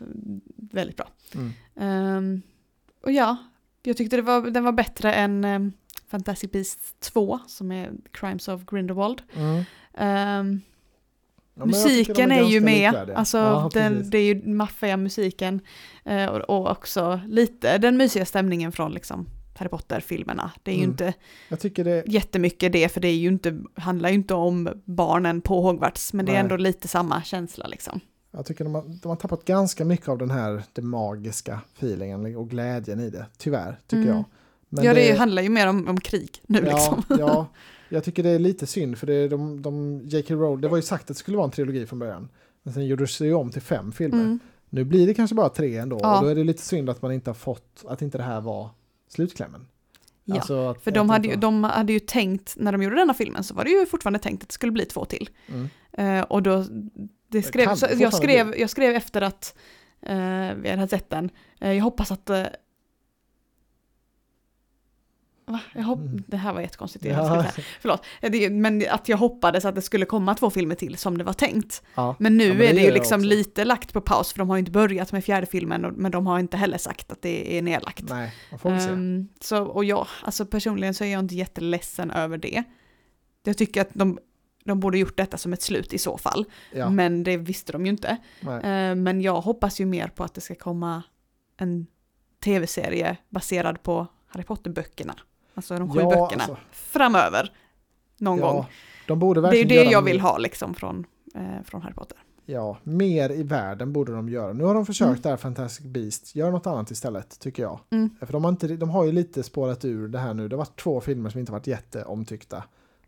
[0.56, 1.08] väldigt bra.
[1.34, 1.52] Mm.
[1.76, 2.42] Ehm,
[3.02, 3.36] och ja,
[3.82, 5.72] jag tyckte det var, den var bättre än um,
[6.08, 9.22] Fantastic Beasts 2, som är Crimes of Grindelwald.
[9.34, 10.60] Mm.
[11.54, 13.16] Ja, musiken är ju med, likvärdiga.
[13.16, 15.60] alltså Ja, den, det är ju maffiga musiken
[16.04, 19.26] eh, och, och också lite den mysiga stämningen från liksom
[19.58, 20.50] Harry Potter-filmerna.
[20.62, 20.90] Det är ju Mm.
[20.90, 21.14] inte
[21.48, 25.40] Jag tycker det, jättemycket det, för det är ju inte, handlar ju inte om barnen
[25.40, 26.40] på Hogwarts, men det är Nej.
[26.42, 28.00] ändå lite samma känsla liksom.
[28.30, 32.36] jag tycker de har, de har tappat ganska mycket av den här det magiska feelingen
[32.36, 33.26] och glädjen i det.
[33.38, 34.08] Tyvärr, tycker Mm.
[34.16, 34.24] jag.
[34.72, 37.02] Men ja, det, handlar ju mer om, om krig nu ja, liksom.
[37.18, 37.46] ja,
[37.88, 40.34] jag tycker det är lite synd för det är de, de J.K.
[40.34, 42.28] Rowling, det var ju sagt att det skulle vara en trilogi från början.
[42.62, 44.20] Men sen gjordes det ju om till fem filmer.
[44.24, 44.38] Mm.
[44.70, 46.18] Nu blir det kanske bara tre ändå Ja.
[46.18, 48.40] och då är det lite synd att man inte har fått, att inte det här
[48.40, 48.70] var
[49.08, 49.66] slutklämmen.
[50.24, 52.96] Ja, Alltså att- för de det hade, ju, de hade ju tänkt, när de gjorde
[52.96, 55.28] denna filmen så var det ju fortfarande tänkt att det skulle bli två till.
[55.46, 55.68] Mm.
[55.92, 56.64] Eh, och då,
[57.28, 59.54] det skrev, kan så jag, skrev, jag skrev efter att
[60.02, 62.30] eh, vi hade sett den, eh, jag hoppas att
[65.50, 65.60] Va?
[65.74, 66.24] Jag hopp- Mm.
[66.26, 67.02] Det här var jättekonstigt.
[67.02, 67.44] det Ja.
[67.80, 68.04] Förlåt.
[68.20, 71.32] Det, men att jag hoppades att det skulle komma två filmer till som det var
[71.32, 71.82] tänkt.
[71.94, 72.16] ja.
[72.18, 74.38] Men nu Ja, men är det det gör ju liksom lite lagt på paus för
[74.38, 77.12] de har ju inte börjat med fjärde filmen och, men de har inte heller sagt
[77.12, 78.04] att det är nedlagt.
[78.08, 78.32] Nej.
[78.64, 82.62] Ehm, så, och ja, alltså personligen så är jag inte jätteledsen över det.
[83.44, 84.18] Jag tycker att de,
[84.64, 86.44] de borde gjort detta som ett slut i så fall.
[86.72, 88.16] Ja, Men det visste de ju inte.
[88.62, 91.02] Ehm, men jag hoppas ju mer på att det ska komma
[91.56, 91.86] en
[92.44, 95.14] tv-serie baserad på Harry Potter-böckerna.
[95.54, 96.42] Alltså de sju Ja, böckerna.
[96.44, 96.56] alltså.
[96.72, 97.52] Framöver.
[98.18, 98.64] Någon Ja, gång.
[99.06, 102.18] De borde Det är verkligen det jag vill ha liksom från, eh, från Harry Potter.
[102.46, 104.52] Ja, mer i världen borde de göra.
[104.52, 105.20] Nu har de försökt Mm.
[105.22, 107.80] där Fantastic Beast, gör något annat istället tycker jag.
[107.90, 108.10] Mm.
[108.20, 110.48] För de har, inte, de har ju lite spårat ur det här nu.
[110.48, 112.64] Det har varit två filmer som inte varit jätteomtyckta.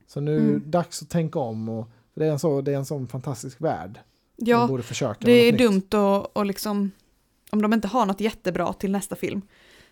[0.07, 0.62] Så nu Mm.
[0.70, 4.01] dags att tänka om och det är en, så, det är en sån fantastisk värld.
[4.36, 5.61] De Ja, borde försöka det är nytt.
[5.61, 6.90] dumt att och liksom,
[7.51, 9.43] om de inte har något jättebra till nästa film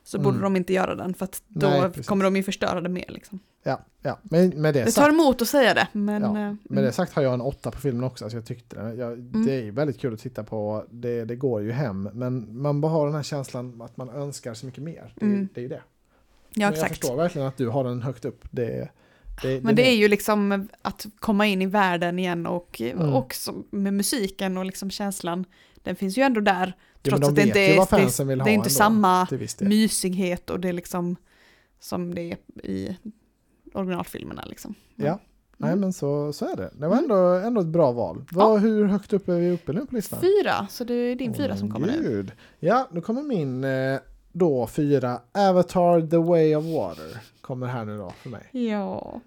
[0.04, 0.42] så borde Mm.
[0.42, 3.04] de inte göra den för att då Nej, kommer de ju förstöra det mer.
[3.08, 3.38] Liksom.
[3.62, 4.18] Ja, ja.
[4.22, 6.22] Men med det, Det tar emot att säga det, men...
[6.22, 6.92] Ja, eh, med det mm.
[6.92, 8.24] sagt har jag en åtta på filmen också.
[8.24, 8.94] Alltså jag tyckte det.
[8.94, 10.84] Jag, det är väldigt kul att titta på.
[10.90, 12.02] Det, det går ju hem.
[12.12, 15.12] Men man bara har den här känslan att man önskar så mycket mer.
[15.16, 15.48] Det, är- Mm.
[15.54, 15.74] det är ju det.
[15.74, 15.82] ja,
[16.54, 16.88] Men jag exakt.
[16.88, 18.44] förstår verkligen att du har den högt upp.
[18.50, 18.88] Det,
[19.42, 23.14] det, Men det är ju liksom att komma in i världen igen och Mm.
[23.14, 25.44] också med musiken och liksom känslan.
[25.82, 26.76] Den finns ju ändå där.
[27.02, 29.26] Jo, Trots de att det inte är, det, det är inte samma
[29.60, 31.16] mysighet och det är liksom
[31.80, 32.96] som det är i
[33.74, 34.74] originalfilmerna liksom.
[34.96, 35.18] Ja.
[35.56, 35.80] Nej Mm.
[35.80, 36.70] men så, så är det.
[36.72, 37.04] Det var Mm.
[37.04, 37.16] ändå,
[37.46, 38.24] ändå ett bra val.
[38.30, 40.20] Vad, Hur högt upp är vi uppe nu på listan?
[40.20, 42.02] Fyra, så det är din Åh, fyra som kommer nu.
[42.02, 42.32] gud.
[42.58, 43.98] Ja, nu kommer min eh,
[44.32, 45.20] då fyra.
[45.32, 47.20] Avatar The Way of Water.
[47.40, 48.48] Kommer här nu då för mig.
[48.68, 49.20] Ja.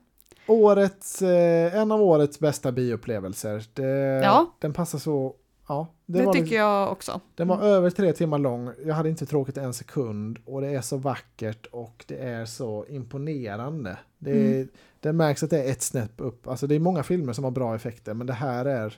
[0.47, 3.64] Årets, eh, en av årets bästa bioupplevelser.
[3.74, 3.88] Det,
[4.24, 4.56] Ja.
[4.60, 5.36] Den passar så...
[5.68, 7.22] Ja, det, Det, tycker liksom- jag också.
[7.36, 8.72] Den var över tre timmar lång.
[8.86, 10.39] Jag hade inte tråkigt en sekund.
[10.45, 13.97] Och det är så vackert och det är så imponerande.
[14.18, 14.68] Det, är, Mm.
[14.99, 16.47] det märks att det är ett snäpp upp.
[16.47, 18.14] Alltså det är många filmer som har bra effekter.
[18.14, 18.93] Men det här är...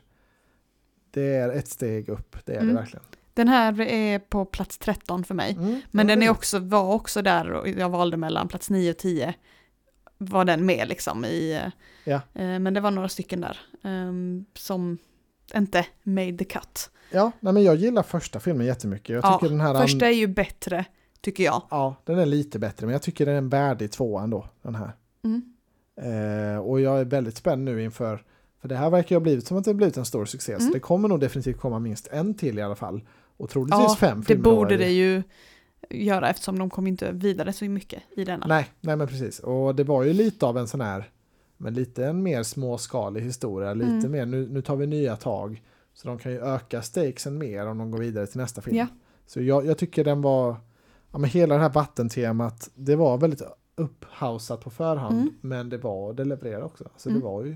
[1.11, 2.35] Det är ett steg upp.
[2.45, 2.67] Det är Mm.
[2.75, 3.03] det verkligen.
[3.33, 5.53] Den här är på plats 13 för mig.
[5.53, 8.97] Mm, Men den är också, var också där och jag valde mellan plats 9 och
[8.97, 9.33] 10.
[10.17, 11.61] Var den med liksom i...
[12.03, 12.15] Ja.
[12.33, 14.97] eh, Men det var några stycken där ehm, som
[15.55, 16.89] inte made the cut.
[17.11, 19.09] Ja, nej, men jag gillar första filmen jättemycket.
[19.09, 19.81] Jag Ja, tycker den här...
[19.81, 20.85] Första är ju bättre,
[21.21, 21.61] tycker jag.
[21.69, 22.85] Ja, den är lite bättre.
[22.85, 24.45] Men jag tycker den är en värdig tvåa ändå.
[24.61, 24.91] Den här.
[25.23, 25.41] Mm.
[26.01, 28.23] Eh, och jag är väldigt spänd nu inför,
[28.61, 30.61] för det här verkar ju ha blivit som att det blivit en stor succé, så
[30.61, 30.73] Mm.
[30.73, 33.01] det kommer nog definitivt komma minst en till i alla fall.
[33.37, 34.43] Och troligtvis Ja, fem Det filmer.
[34.43, 35.23] då borde det ju
[35.89, 38.47] göra eftersom de kom inte vidare så mycket i denna.
[38.47, 39.39] Nej, nej men precis.
[39.39, 41.09] Och det var ju lite av en sån här,
[41.57, 44.11] men lite en mer småskalig historia, lite Mm.
[44.11, 45.63] mer, nu, nu tar vi nya tag.
[45.93, 48.77] Så de kan ju öka stakesen mer om de går vidare till nästa film.
[48.77, 48.87] Ja.
[49.25, 50.55] Så jag, jag tycker den var,
[51.11, 53.41] ja men hela det här vattentemat, det var väldigt
[53.75, 55.33] upphausat på förhand, Mm.
[55.41, 56.89] men det var, det levererade också.
[56.97, 57.19] Så Mm.
[57.21, 57.55] det var ju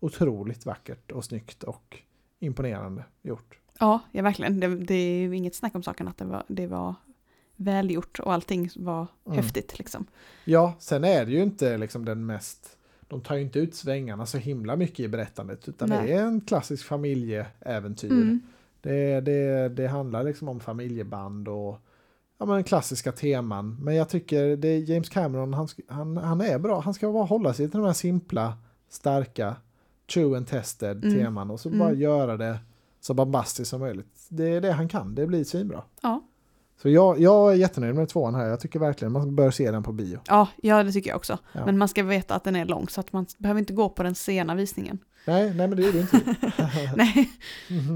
[0.00, 1.98] otroligt vackert och snyggt och
[2.38, 3.58] imponerande gjort.
[3.78, 4.60] Ja, ja verkligen.
[4.60, 6.94] Det, det är ju inget snack om saken att det var, det var
[7.56, 9.36] välgjort och allting var Mm.
[9.36, 10.06] häftigt liksom.
[10.44, 12.76] Ja, sen är det ju inte liksom den mest,
[13.10, 16.06] de tar ju inte ut svängarna så himla mycket i berättandet, utan Nej.
[16.06, 18.10] det är en klassisk familjeäventyr.
[18.10, 18.40] Mm.
[18.80, 21.78] Det, det, det handlar liksom om familjeband och
[22.38, 23.76] ja, men klassiska teman.
[23.80, 26.80] Men jag tycker det James Cameron, han, han, han är bra.
[26.80, 28.54] Han ska bara hålla sig till de här simpla,
[28.88, 29.56] starka,
[30.14, 31.18] true and tested Mm.
[31.18, 31.78] teman och så Mm.
[31.78, 32.58] bara göra det
[33.00, 34.26] så bombastiskt som möjligt.
[34.28, 35.82] Det är det han kan, det blir svinbra.
[36.02, 36.22] Ja.
[36.82, 38.46] Så jag, jag är jättenöjd med tvåan här.
[38.48, 40.18] Jag tycker verkligen man bör se den på bio.
[40.26, 41.38] Ja, ja, det tycker jag också.
[41.52, 41.66] Ja.
[41.66, 44.02] Men man ska veta att den är lång så att man behöver inte gå på
[44.02, 44.98] den sena visningen.
[45.26, 46.20] Nej, nej men det är det inte.
[46.96, 47.30] nej,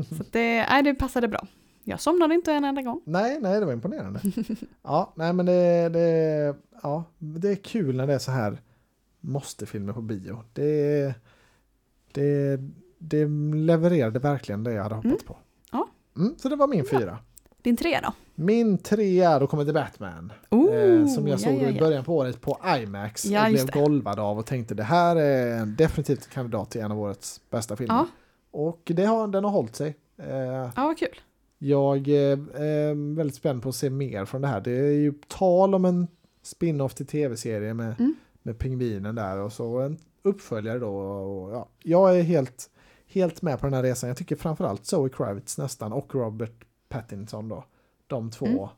[0.09, 1.47] så det, nej, det passade bra.
[1.85, 3.01] Jag somnade inte en enda gång.
[3.05, 4.21] Nej, nej, det var imponerande.
[4.83, 8.59] Ja, nej, men det, det, ja, det är kul när det är så här
[9.21, 10.39] måste-filmer på bio.
[10.53, 11.15] Det,
[12.13, 12.59] det,
[12.99, 13.25] det
[13.55, 15.27] levererade verkligen det jag hade hoppats Mm.
[15.27, 15.37] på.
[15.73, 15.89] Ja.
[16.17, 17.19] Mm, så det var min fyra.
[17.65, 18.13] Din tre då?
[18.35, 20.33] Min trea, då kommer The Batman.
[20.51, 21.81] Oh, eh, som jag ja, såg ja, i ja.
[21.81, 23.25] början på året på IMAX.
[23.25, 27.01] Ja, och blev golvad av och tänkte det här är definitivt kandidat till en av
[27.01, 27.95] årets bästa filmer.
[27.95, 28.07] Ja,
[28.51, 29.97] Och det har, den har hållit sig.
[30.17, 31.21] Eh, ja vad kul.
[31.59, 34.61] jag eh, är väldigt spänd på att se mer från det här.
[34.61, 36.07] Det är ju tal om en
[36.43, 38.15] spin-off till tv-serie med, Mm.
[38.43, 40.97] med pingvinen där och så en uppföljare då.
[40.97, 42.71] Och, ja, jag är helt,
[43.07, 44.09] helt med på den här resan.
[44.09, 47.65] Jag tycker framförallt Zoe Kravitz nästan och Robert Pattinson då.
[48.07, 48.47] De två.
[48.47, 48.69] Mm.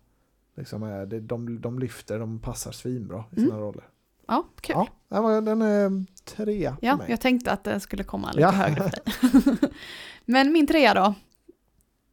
[0.57, 3.51] Liksom är, det- de, de lyfter, de passar svinbra i Mm.
[3.51, 3.85] sina roller.
[4.29, 4.77] Ja, kul.
[5.09, 7.07] Ja, den är trea för Ja, mig.
[7.11, 8.51] jag tänkte att den skulle komma lite Ja.
[8.51, 9.59] högre för dig.
[10.25, 11.15] Men min trea då?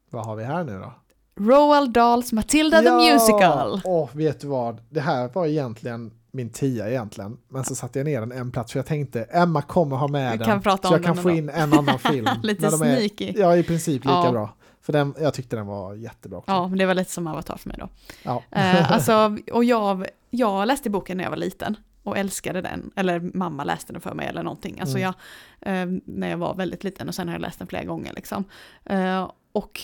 [0.10, 0.94] Vad har vi här nu då?
[1.36, 3.82] Roald Dahls Matilda the Musical.
[3.84, 4.82] Åh, vet du vad?
[4.90, 7.38] Det här var egentligen min tia egentligen.
[7.48, 10.32] Men så satte jag ner den en plats för jag tänkte Emma kommer ha med
[10.32, 10.62] Vi den.
[10.62, 12.28] så jag kan få in en annan film.
[12.44, 13.34] Lite de är, sneaky.
[13.36, 14.32] Ja, i princip lika Ja.
[14.32, 14.56] bra.
[14.86, 16.52] För den, jag tyckte den var jättebra också.
[16.52, 17.90] Ja, men det var lite som Avatar för mig då.
[18.24, 18.44] Ja.
[18.52, 23.20] Eh, alltså, och jag, jag läste boken när jag var liten och älskade den, eller
[23.34, 24.80] mamma läste den för mig eller någonting.
[24.80, 25.14] Alltså Mm.
[25.62, 28.14] jag, eh, när jag var väldigt liten och sen har jag läst den flera gånger
[28.14, 28.44] liksom.
[28.86, 29.82] Eh, och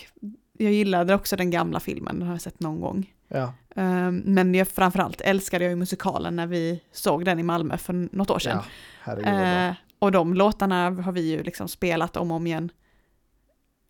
[0.58, 3.14] jag gillade också den gamla filmen, den har jag sett någon gång.
[3.28, 3.54] ja.
[3.76, 8.08] Eh, men jag, framförallt älskade jag ju musikalen när vi såg den i Malmö för
[8.16, 8.60] något år sedan.
[9.06, 9.20] ja.
[9.20, 12.72] Eh, och de låtarna har vi ju liksom spelat om och om igen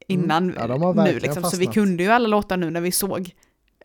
[0.09, 0.81] innan Mm.
[0.81, 3.35] Ja, nu liksom, så vi kunde ju alla låtar nu när vi såg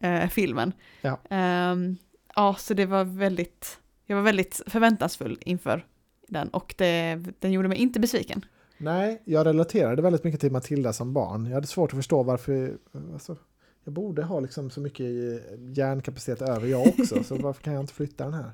[0.01, 0.73] eh, filmen.
[1.01, 1.19] Ja.
[1.31, 1.97] Ehm,
[2.37, 5.87] ja, så det var väldigt, jag var väldigt förväntansfull inför
[6.29, 8.45] den och det, den gjorde mig inte besviken.
[8.79, 11.47] Nej, jag relaterade väldigt mycket till Matilda som barn.
[11.47, 12.77] Jag hade svårt att förstå varför...
[13.13, 13.37] Alltså,
[13.85, 17.25] jag borde ha liksom så mycket eh, hjärnkapacitet över jag också.
[17.25, 18.51] så varför kan jag inte flytta den här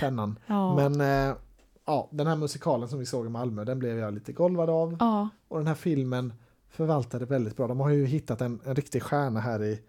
[0.00, 0.38] pennan?
[0.46, 0.76] Ja.
[0.76, 1.36] Men eh,
[1.86, 4.96] ja, den här musikalen som vi såg i Malmö, den blev jag lite golvad av.
[5.00, 5.28] ja.
[5.48, 6.32] Och den här filmen
[6.72, 7.66] förvaltade väldigt bra.
[7.66, 9.80] De har ju hittat en, en riktig stjärna här i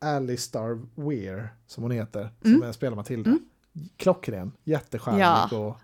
[0.00, 2.58] Alice Star Weir, som hon heter, Mm.
[2.60, 3.30] som är, spelar Matilda.
[3.30, 3.42] Mm.
[3.96, 5.48] Klockren, jättestjärnig Ja.
[5.52, 5.76] och,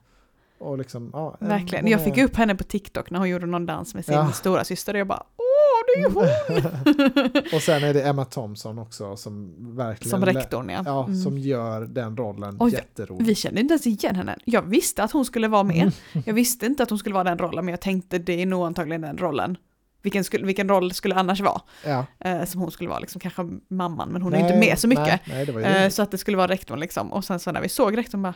[0.68, 1.36] och liksom, ja.
[1.40, 1.86] en- Verkligen.
[1.86, 4.32] Jag är- fick upp henne på TikTok när hon gjorde någon dans med sin Ja.
[4.32, 5.46] stora syster och jag bara åh
[5.86, 7.53] det är hon!
[7.57, 10.11] och sen är det Emma Thompson också som verkligen...
[10.11, 10.82] Som rektorn ja.
[10.86, 11.16] Ja, Mm.
[11.22, 13.26] som gör den rollen Oj, jätterolig.
[13.26, 14.38] Vi kände inte ens igen henne.
[14.44, 15.76] Jag visste att hon skulle vara med.
[16.12, 16.22] Mm.
[16.26, 18.66] Jag visste inte att hon skulle vara den rollen, men jag tänkte det är nog
[18.66, 19.57] antagligen den rollen.
[20.03, 21.61] Vilken, skulle, vilken roll skulle annars vara?
[21.86, 22.07] Ja.
[22.18, 24.88] Eh, som hon skulle vara, liksom, kanske mamman, men hon är Nej, inte med så
[24.88, 25.20] mycket.
[25.28, 27.12] Nej, nej Eh, så att det skulle vara rektorn liksom.
[27.12, 28.34] Och sen så när vi såg rektorn bara,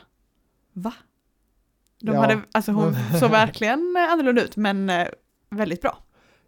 [0.73, 0.93] va?
[2.01, 5.07] De Ja, hade, alltså hon såg verkligen eh, annorlunda ut, men eh,
[5.49, 5.97] väldigt bra.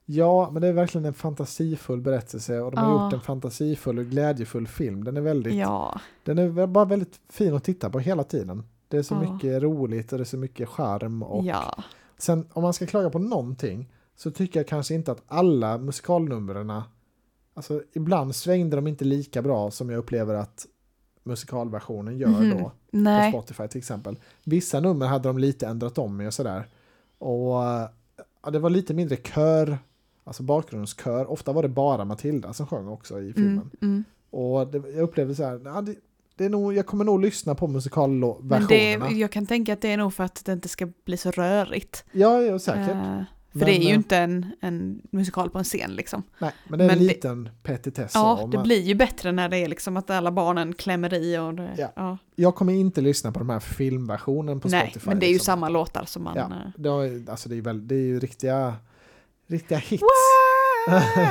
[0.05, 3.03] Ja, men det är verkligen en fantasifull berättelse och de har Ja.
[3.03, 5.03] gjort en fantasifull och glädjefull film.
[5.03, 8.63] Den är väldigt, Ja, den är bara väldigt fin att titta på hela tiden.
[8.87, 11.83] Det är så mycket roligt och det är så mycket charm och ja,
[12.17, 16.81] sen om man ska klaga på någonting så tycker jag kanske inte att alla musikalnumren,
[17.53, 20.65] alltså ibland svängde de inte lika bra som jag upplever att
[21.23, 22.49] musikalversionen gör Mhm.
[22.49, 22.57] då.
[22.63, 24.19] På nej, Spotify till exempel.
[24.43, 26.67] Vissa nummer hade de lite ändrat om i och sådär.
[27.17, 27.53] Och
[28.43, 29.77] ja, det var lite mindre kör,
[30.23, 31.31] alltså bakgrundskör.
[31.31, 33.53] Ofta var det bara Matilda som sjöng också i filmen.
[33.53, 34.03] mm, mm.
[34.29, 35.95] Och det, jag upplevde så här, ja, det,
[36.35, 39.11] det är nog, jag kommer nog lyssna på Men det, musikalversionerna.
[39.11, 42.05] jag kan tänka att det är nog för att det inte ska bli så rörigt.
[42.11, 42.89] Ja, ja, säkert.
[42.95, 43.21] Eh,
[43.59, 46.23] för Men, det är ju inte en, en musikal på en scen liksom.
[46.39, 48.11] Nej, men det är en men det- liten petitess.
[48.15, 51.13] Ja, och det man- blir ju bättre när det är liksom att alla barnen klämmer
[51.13, 51.91] i och det, Ja.
[51.95, 52.17] ja.
[52.35, 55.09] Jag kommer inte lyssna på de här filmversionen på Nej, Spotify.
[55.09, 55.45] men det är ju liksom.
[55.45, 56.33] samma låtar som man...
[56.37, 56.43] Ja.
[56.43, 58.73] eh, Det, är, alltså det, är väl, det är ju riktiga,
[59.47, 60.03] riktiga hits.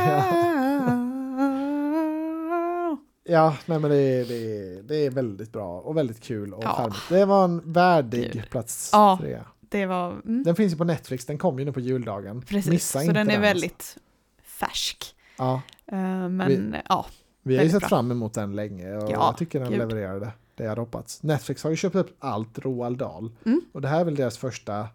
[3.29, 6.65] Ja, nej men det är, det, är, det är väldigt bra och väldigt kul och
[6.65, 6.73] Ja.
[6.77, 6.97] charmigt.
[7.09, 9.19] Det var en värdig plats Ja.
[9.21, 9.39] tre.
[9.69, 10.11] Det var...
[10.13, 12.43] Mm, Den finns ju på Netflix, den kom ju nu på juldagen.
[12.43, 13.41] precis, Missa så inte den är alltså.
[13.41, 13.97] väldigt
[14.43, 15.15] färsk.
[15.39, 17.07] Ja, Eh, men ja,
[17.43, 17.89] vi har ju sett bra.
[17.89, 19.79] fram emot den länge och Ja, jag tycker den gud.
[19.79, 21.23] levererade det jag hade hoppats.
[21.23, 23.61] Netflix har ju köpt upp allt Roald Dahl Mm.
[23.73, 24.89] och det här är väl deras första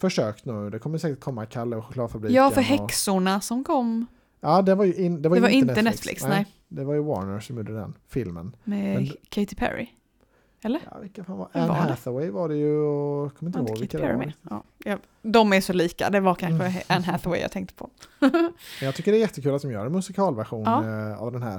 [0.00, 0.70] försök nu.
[0.70, 2.36] Det kommer säkert komma Kalle och chokladfabriken.
[2.36, 4.06] ja, för och, häxorna som kom,
[4.40, 5.84] Ja, det var ju in, det var det var inte Netflix.
[5.94, 6.46] Netflix, nej.
[6.68, 8.56] Det var ju Warner som gjorde den filmen.
[8.64, 9.88] Med Men- Katy Perry.
[10.62, 11.80] Ja, vilka fan var Anne var det?
[11.80, 14.32] Hathaway var det ju och jag kommer inte ihåg vilka det var.
[14.50, 14.62] Ja.
[14.84, 16.82] Ja, de är så lika, det var kanske Mm.
[16.86, 17.90] Anne Hathaway jag tänkte på.
[18.18, 20.84] Men jag tycker det är jättekul att de gör en musikalversion Ja.
[21.10, 21.58] eh, av den här.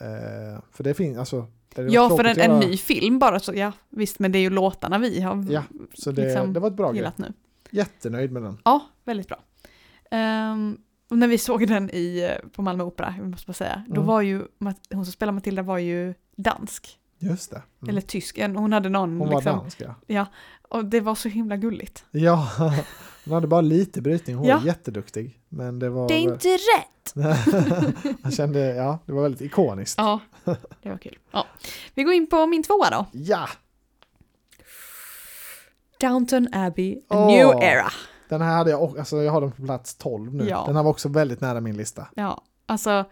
[0.00, 1.46] Eh, för det finns, alltså.
[1.90, 4.98] Ja, för en, en ny film bara så, ja visst, men det är ju låtarna
[4.98, 5.62] vi har Ja,
[5.94, 7.32] Så det, liksom det var ett bra gillat nu.
[7.70, 8.58] Jättenöjd med den.
[8.64, 9.38] Ja, väldigt bra.
[10.10, 10.78] Ehm,
[11.10, 13.94] och när vi såg den i, eh, på Malmö Opera, jag måste bara säga, då
[13.94, 14.06] Mm.
[14.06, 14.42] var ju,
[14.90, 17.62] hon som spelar Matilda var ju dansk, Just det.
[17.82, 17.90] Mm.
[17.90, 20.26] eller tysk, hon hade någon Hon var liksom, dansk ja.
[20.68, 22.04] och det var så himla gulligt.
[22.10, 22.48] Ja,
[23.24, 24.36] hon hade bara lite brytning.
[24.36, 24.56] Hon Ja.
[24.58, 25.40] var jätteduktig.
[25.48, 26.08] Men det var...
[26.08, 27.14] Det är inte rätt!
[28.22, 29.98] Jag kände, ja, det var väldigt ikoniskt.
[29.98, 30.20] Ja,
[30.82, 31.18] det var kul.
[31.30, 31.46] Ja.
[31.94, 33.06] Vi går in på min tvåa då.
[33.12, 33.48] Ja,
[36.00, 37.26] Downton Abbey, A Åh.
[37.26, 37.86] New Era.
[38.28, 40.48] den här hade jag, alltså jag har den på plats 12 nu.
[40.48, 40.64] Ja.
[40.66, 42.08] Den här var också väldigt nära min lista.
[42.14, 43.04] Ja, alltså,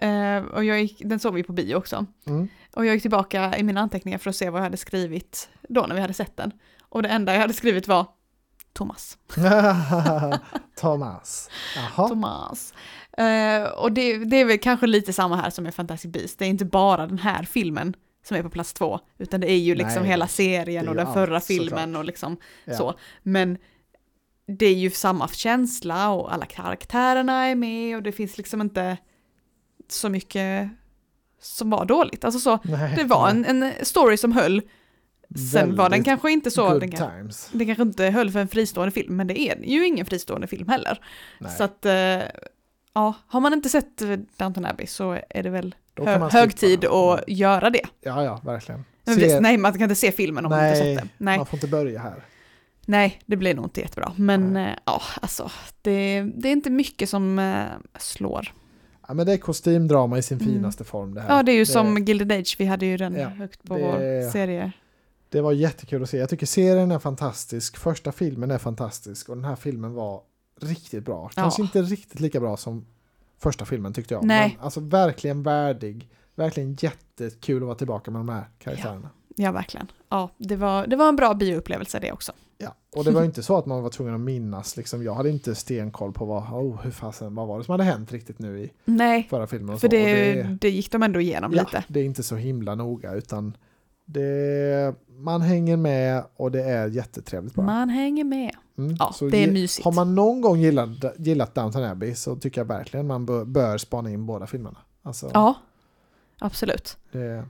[0.00, 2.06] eh, och jag gick, den såg vi på bio också.
[2.26, 2.48] Mm.
[2.74, 5.86] Och jag gick tillbaka i mina anteckningar för att se vad jag hade skrivit då
[5.86, 6.52] när vi hade sett den.
[6.82, 8.06] Och det enda jag hade skrivit var
[8.72, 9.18] Thomas.
[10.80, 11.50] Thomas.
[11.76, 12.08] Jaha.
[12.08, 12.74] Thomas.
[13.12, 16.36] Eh, och det, det är väl kanske lite samma här som med Fantastic Beasts.
[16.36, 17.94] Det är inte bara den här filmen
[18.24, 21.12] som är på plats två, utan det är ju liksom Nej, hela serien och den
[21.12, 21.98] förra allt, filmen såklart.
[21.98, 22.74] och liksom Ja.
[22.76, 22.94] så.
[23.22, 23.58] Men
[24.58, 28.96] det är ju samma känsla och alla karaktärerna är med och det finns liksom inte
[29.92, 30.68] så mycket
[31.40, 32.24] som var dåligt.
[32.24, 34.62] Alltså så, Nej, det var en, en story som höll.
[35.52, 37.48] Sen var den kanske inte så, den, times.
[37.52, 40.68] den kanske inte höll för en fristående film, men det är ju ingen fristående film
[40.68, 41.00] heller.
[41.38, 41.92] Nej, Så att, eh,
[42.94, 44.02] ja, har man inte sett
[44.36, 47.82] Downton Abbey så är det väl hö- hög tid att göra det.
[48.00, 48.84] Ja, ja, verkligen.
[49.04, 51.08] Men Se- precis, nej, man kan inte se filmen om man inte nej, sett det.
[51.18, 52.24] Nej, man får inte börja här.
[52.86, 54.12] nej, det blir nog inte jättebra.
[54.16, 55.50] Men eh, ja, alltså,
[55.82, 57.64] det, det är inte mycket som eh,
[57.98, 58.52] slår.
[59.10, 60.52] Ja, men det är kostymdrama i sin Mm.
[60.54, 61.36] finaste form det här.
[61.36, 63.82] Ja, det är ju som Gilded Age, vi hade ju den Ja, högt på det-
[63.82, 64.72] vår serie.
[65.28, 66.16] Det var jättekul att se.
[66.16, 67.76] Jag tycker serien är fantastisk.
[67.76, 70.20] Första filmen är fantastisk och den här filmen var
[70.60, 71.30] riktigt bra.
[71.34, 71.64] Kanske Ja.
[71.64, 72.86] inte riktigt lika bra som
[73.38, 74.24] första filmen tyckte jag.
[74.24, 74.54] Nej.
[74.56, 76.08] Men alltså verkligen värdig.
[76.34, 79.10] Verkligen jättekul att vara tillbaka med de här karaktärerna.
[79.36, 79.86] Ja, verkligen.
[80.08, 82.32] Ja, det var, det var en bra bioupplevelse det också.
[82.60, 82.74] Ja.
[82.96, 84.76] Och det var inte så att man var tvungen att minnas.
[84.76, 87.84] Liksom, jag hade inte stenkoll på vad, oh, hur fasen, vad var det som hade
[87.84, 89.74] hänt riktigt nu i Nej, förra filmen.
[89.74, 89.86] Och för.
[89.86, 91.84] Och det, det gick de ändå igenom ja, lite.
[91.88, 93.56] det är inte så himla noga utan
[94.04, 97.66] det, man hänger med och det är jättetrevligt bara.
[97.66, 98.56] Man hänger med.
[98.78, 98.96] Mm.
[98.98, 99.84] Ja, det är mysigt.
[99.84, 103.78] Har man någon gång gillat, gillat Downton Abbey så tycker jag verkligen man bör, bör
[103.78, 104.78] spana in båda filmerna.
[105.02, 105.54] Alltså, Ja,
[106.38, 106.96] absolut.
[107.12, 107.44] det,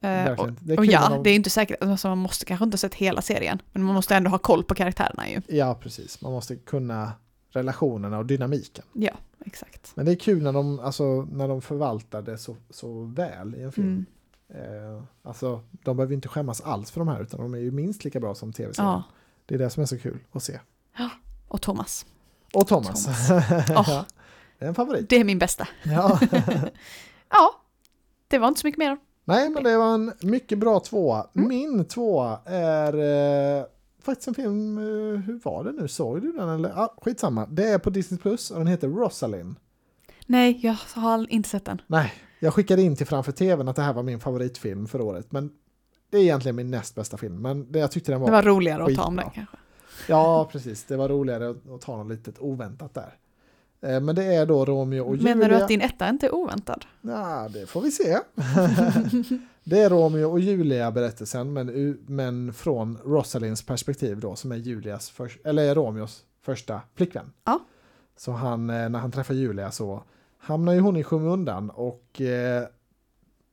[0.00, 2.64] Eh, och, Det är och kul ja, det är inte säkert, alltså man måste kanske
[2.64, 5.40] inte ha sett hela serien, men man måste ändå ha koll på karaktärerna ju.
[5.46, 6.20] ja, precis.
[6.20, 7.12] Man måste kunna
[7.50, 8.84] relationerna och dynamiken.
[8.92, 9.12] Ja,
[9.46, 9.92] exakt.
[9.94, 13.62] Men det är kul när de, alltså, när de förvaltar det så, så väl i
[13.62, 14.06] en film.
[14.54, 14.94] Mm.
[14.94, 18.04] Eh, alltså, de behöver inte skämmas alls för de här utan de är ju minst
[18.04, 18.90] lika bra som tv-serien.
[18.92, 19.02] Ja,
[19.46, 20.58] Det är det som är så kul att se.
[21.48, 22.06] och Thomas.
[22.54, 23.04] Och Thomas.
[23.04, 23.28] Thomas.
[23.68, 24.04] ja,
[24.58, 25.08] det är en favorit.
[25.08, 25.68] Det är min bästa.
[25.82, 26.20] Ja.
[27.30, 27.60] Ja,
[28.28, 28.98] det var inte så mycket mer.
[29.28, 31.26] Nej, men det var en mycket bra tvåa.
[31.34, 31.48] Mm.
[31.48, 32.94] Min tvåa är
[33.58, 33.64] eh,
[34.02, 36.70] faktiskt en film, eh, hur var det nu, såg du den eller?
[36.70, 39.56] Ah, skitsamma, det är på Disney Plus och den heter Rosalind.
[40.26, 41.82] Nej, jag har inte sett den.
[41.86, 45.32] Nej, jag skickade in till framför tvn att det här var min favoritfilm för året,
[45.32, 45.50] men
[46.10, 48.26] det är egentligen min näst bästa film, men det, jag tyckte den var...
[48.26, 49.24] Det var roligare att ta om skitbra.
[49.24, 49.56] den kanske.
[50.08, 53.14] Ja, precis, det var roligare att, att ta något litet oväntat där.
[53.80, 55.34] Eh, men det är då Romeo och Julia.
[55.34, 56.84] Menar du att din etta inte är oväntad?
[57.00, 58.18] Ja, det får vi se.
[59.64, 65.32] det är Romeo och Julia-berättelsen, men, men från Rosalinds perspektiv då, som är Julias för,
[65.44, 67.32] eller Romeos första flickvän.
[67.44, 67.60] Ja.
[68.16, 70.02] Så han, eh, när han träffar Julia så
[70.38, 72.64] hamnar ju hon i skymundan och eh,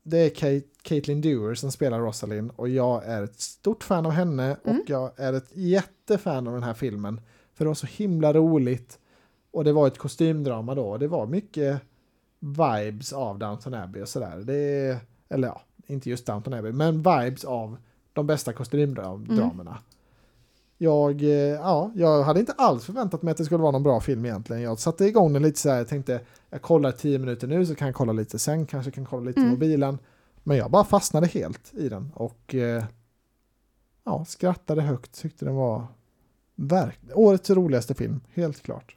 [0.04, 4.12] det är Kate, Caitlin Dewar som spelar Rosalind och jag är ett stort fan av
[4.12, 4.80] henne Mm.
[4.80, 7.22] och jag är ett jättefan av den här filmen.
[7.54, 9.00] För det var så himla roligt
[9.56, 11.82] och det var ett kostymdrama då och det var mycket
[12.40, 14.38] vibes av Downton Abbey och sådär.
[14.46, 15.00] Det
[15.30, 17.78] eller ja, inte just Downton Abbey, men vibes av
[18.14, 19.78] de bästa kostymdramerna.
[20.78, 24.00] Jag, eh, ja, jag hade inte alls förväntat mig att det skulle vara någon bra
[24.00, 24.62] film egentligen.
[24.62, 27.76] Jag satte igång den lite så här, jag tänkte jag kollar tio minuter nu så
[27.76, 29.52] kan jag kolla lite sen, kanske kan kolla lite Mm.
[29.52, 29.98] mobilen.
[30.44, 32.84] Men jag bara fastnade helt i den och eh,
[34.04, 35.88] ja, skrattade högt, tyckte den var
[36.56, 38.94] verk- årets roligaste film, helt klart.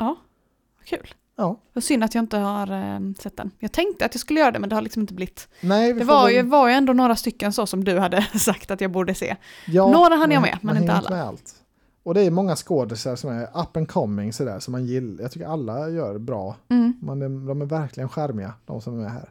[0.88, 1.14] Kul.
[1.36, 3.50] Ja, Vad synd att jag inte har eh, sett den.
[3.58, 5.48] Jag tänkte att jag skulle göra det men det har liksom inte blivit.
[5.60, 8.70] nej, Det var väl- ju, var ju ändå några stycken så som du hade sagt
[8.70, 9.36] att jag borde se.
[9.66, 11.10] Ja, Några hann jag med, men inte alla.
[11.10, 11.54] Med allt.
[12.02, 15.22] Och det är många skådisar som är up and coming sådär, som man gillar.
[15.22, 16.56] Jag tycker alla gör bra.
[16.68, 19.30] Mm, Man de är verkligen charmiga, de som är med här.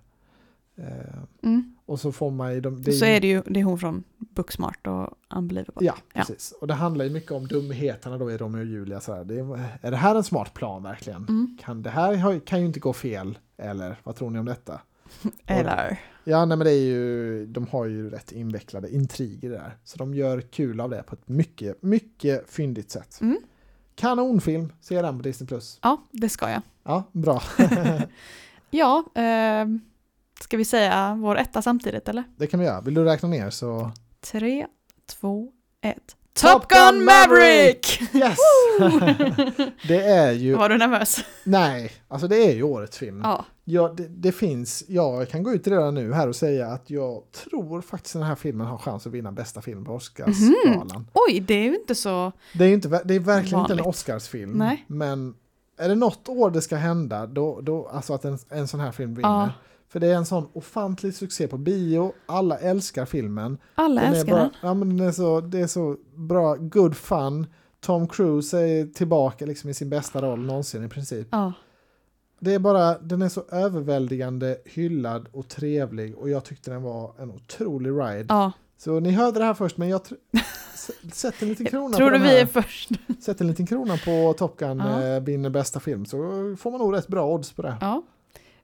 [0.78, 1.76] Eh, mm.
[1.86, 2.62] och så får man ju...
[2.62, 5.86] De, Och så är det ju det är hon från Booksmart och Unbelievable.
[5.88, 6.20] Ja, Ja.
[6.20, 6.52] precis.
[6.62, 9.00] Och det handlar ju mycket om dumheterna då i Romeo och Julia.
[9.00, 9.24] Så här.
[9.24, 11.26] Det är, är det här en smart plan verkligen?
[11.30, 11.58] Mm.
[11.62, 14.82] Kan, det här kan ju inte gå fel, eller vad tror ni om detta?
[15.46, 16.00] Eller?
[16.24, 19.78] Ja, nej, men det är ju, de har ju rätt invecklade intriger där.
[19.84, 23.18] Så de gör kul av det på ett mycket, mycket fyndigt sätt.
[23.22, 23.38] Mm.
[23.96, 25.48] Kanonfilm, se den på Disney+.
[25.48, 25.80] Plus.
[25.82, 26.62] Ja, det ska jag.
[26.84, 27.42] Ja, bra.
[28.70, 29.66] Ja, eh,
[30.44, 32.24] ska vi säga vår etta samtidigt eller?
[32.38, 32.82] det kan vi göra.
[32.82, 33.92] Vill du räkna ner så...
[34.32, 34.68] Tre,
[35.06, 36.16] två, ett.
[36.34, 38.02] Top Gun Maverick!
[38.14, 38.38] Yes!
[39.88, 40.56] det är ju...
[40.56, 41.20] Var du nervös?
[41.44, 43.22] Nej, alltså det är ju årets film.
[43.24, 43.46] Ja.
[43.64, 46.90] Ja, det, det finns, ja, jag kan gå ut redan nu här och säga att
[46.90, 51.08] jag tror faktiskt den här filmen har chans att vinna bästa film på Oscarsgalan.
[51.14, 52.32] Oj, det är ju inte så...
[52.54, 53.86] Det är, inte, det är verkligen inte en Vanligt.
[53.86, 54.86] Oscarsfilm, Nej.
[54.88, 55.36] men
[55.78, 58.92] är det något år det ska hända, då, då alltså att en, en sån här
[58.92, 59.30] film vinner.
[59.30, 59.50] Ja.
[59.90, 63.58] För det är en sån ofantlig succé på bio, alla älskar filmen.
[63.76, 64.50] Alla Den älskar den.
[64.62, 67.48] ja, men den är så, det är så bra, good fun.
[67.80, 71.28] Tom Cruise är tillbaka liksom i sin bästa roll någonsin i princip.
[71.32, 71.54] Ja.
[72.40, 77.12] Det är bara, den är så överväldigande hyllad och trevlig och jag tyckte den var
[77.20, 78.26] en otrolig ride.
[78.30, 78.52] ja.
[78.80, 82.18] Så ni hörde det här först men jag tr- sätt en liten krona Tror på
[82.18, 82.90] du vi är först?
[83.20, 85.04] Sätt en liten krona på Top Gun Ja.
[85.04, 86.18] eh, vinner bästa film så
[86.60, 87.76] får man nog rätt bra odds på det.
[87.82, 88.04] Ja.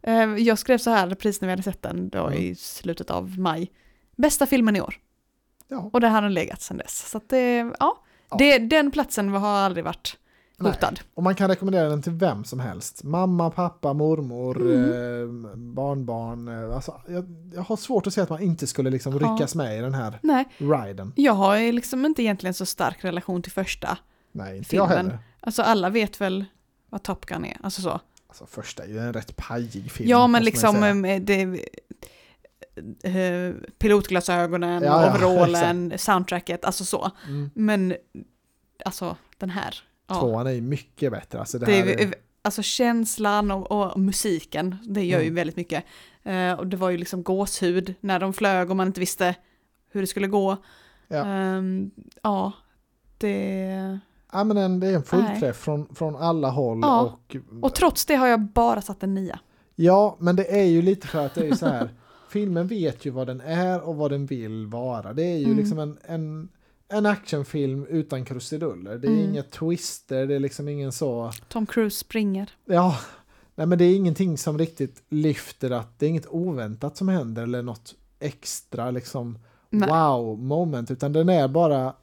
[0.03, 2.39] Eh, Jag skrev så här precis när vi hade sett den då Mm.
[2.39, 3.71] i slutet av maj.
[4.15, 4.95] Bästa filmen i år.
[5.67, 5.89] Ja.
[5.93, 7.09] Och det har den legat sedan dess.
[7.09, 8.03] Så det, ja.
[8.29, 8.37] Ja.
[8.37, 10.17] Det, den platsen har aldrig varit
[10.57, 10.71] Nej.
[10.71, 10.99] hotad.
[11.13, 13.03] Och man kan rekommendera den till vem som helst.
[13.03, 15.45] Mamma, pappa, mormor, Mm.
[15.45, 16.47] eh, barnbarn.
[16.47, 19.19] Eh, alltså, jag, jag har svårt att se att man inte skulle liksom Ja.
[19.33, 21.13] ryckas med i den här Nej, riden.
[21.15, 23.97] jag har liksom inte egentligen så stark relation till första.
[24.31, 25.05] Nej, inte jag Filmen.
[25.05, 25.19] heller.
[25.39, 26.45] Alltså alla vet väl
[26.89, 27.57] vad Top Gun är.
[27.63, 27.99] Alltså så.
[28.33, 30.09] Alltså första är ju en rätt pajig film.
[30.09, 31.41] Ja, men ju liksom eh, det,
[33.03, 37.11] eh, pilotglasögonen, Ja, ja, overallen, soundtracket, alltså så.
[37.27, 37.49] Mm.
[37.53, 37.95] Men
[38.85, 39.75] alltså den här.
[40.07, 40.19] Ja.
[40.19, 41.39] Tvåan är ju mycket bättre.
[41.39, 45.35] Alltså det Det här är, alltså känslan och, och musiken, det gör ju Mm.
[45.35, 45.83] väldigt mycket.
[46.23, 49.35] Eh, och det var ju liksom gåshud när de flög och man inte visste
[49.91, 50.57] hur det skulle gå.
[51.07, 51.25] Ja.
[51.25, 51.91] Ehm,
[52.23, 52.51] ja,
[53.17, 53.99] det...
[54.33, 56.79] ja, men en, det är en fullträff från, från alla håll.
[56.81, 57.01] Ja.
[57.01, 59.39] Och, Och trots det har jag bara satt en nia.
[59.75, 61.89] ja, men det är ju lite för att det är ju så här.
[62.29, 65.13] filmen vet ju vad den är och vad den vill vara.
[65.13, 65.57] Det är ju Mm.
[65.57, 66.49] liksom en, en,
[66.89, 68.97] en actionfilm utan krusiduller.
[68.97, 69.29] Det är Mm.
[69.29, 71.31] inga twister, det är liksom ingen så...
[71.47, 72.49] Tom Cruise springer.
[72.65, 72.97] Ja,
[73.55, 77.43] nej men det är ingenting som riktigt lyfter att det är inget oväntat som händer
[77.43, 79.89] eller något extra liksom Nej.
[79.89, 81.93] wow moment utan den är bara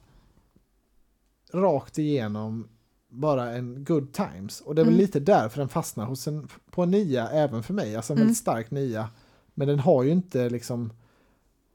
[1.53, 2.67] rakt igenom
[3.09, 4.61] bara en good times.
[4.61, 5.01] Och det är väl Mm.
[5.01, 7.95] lite därför den fastnar hos en, på en nia även för mig.
[7.95, 8.27] Alltså en Mm.
[8.27, 9.09] väldigt stark nia.
[9.53, 10.93] Men den har ju inte liksom,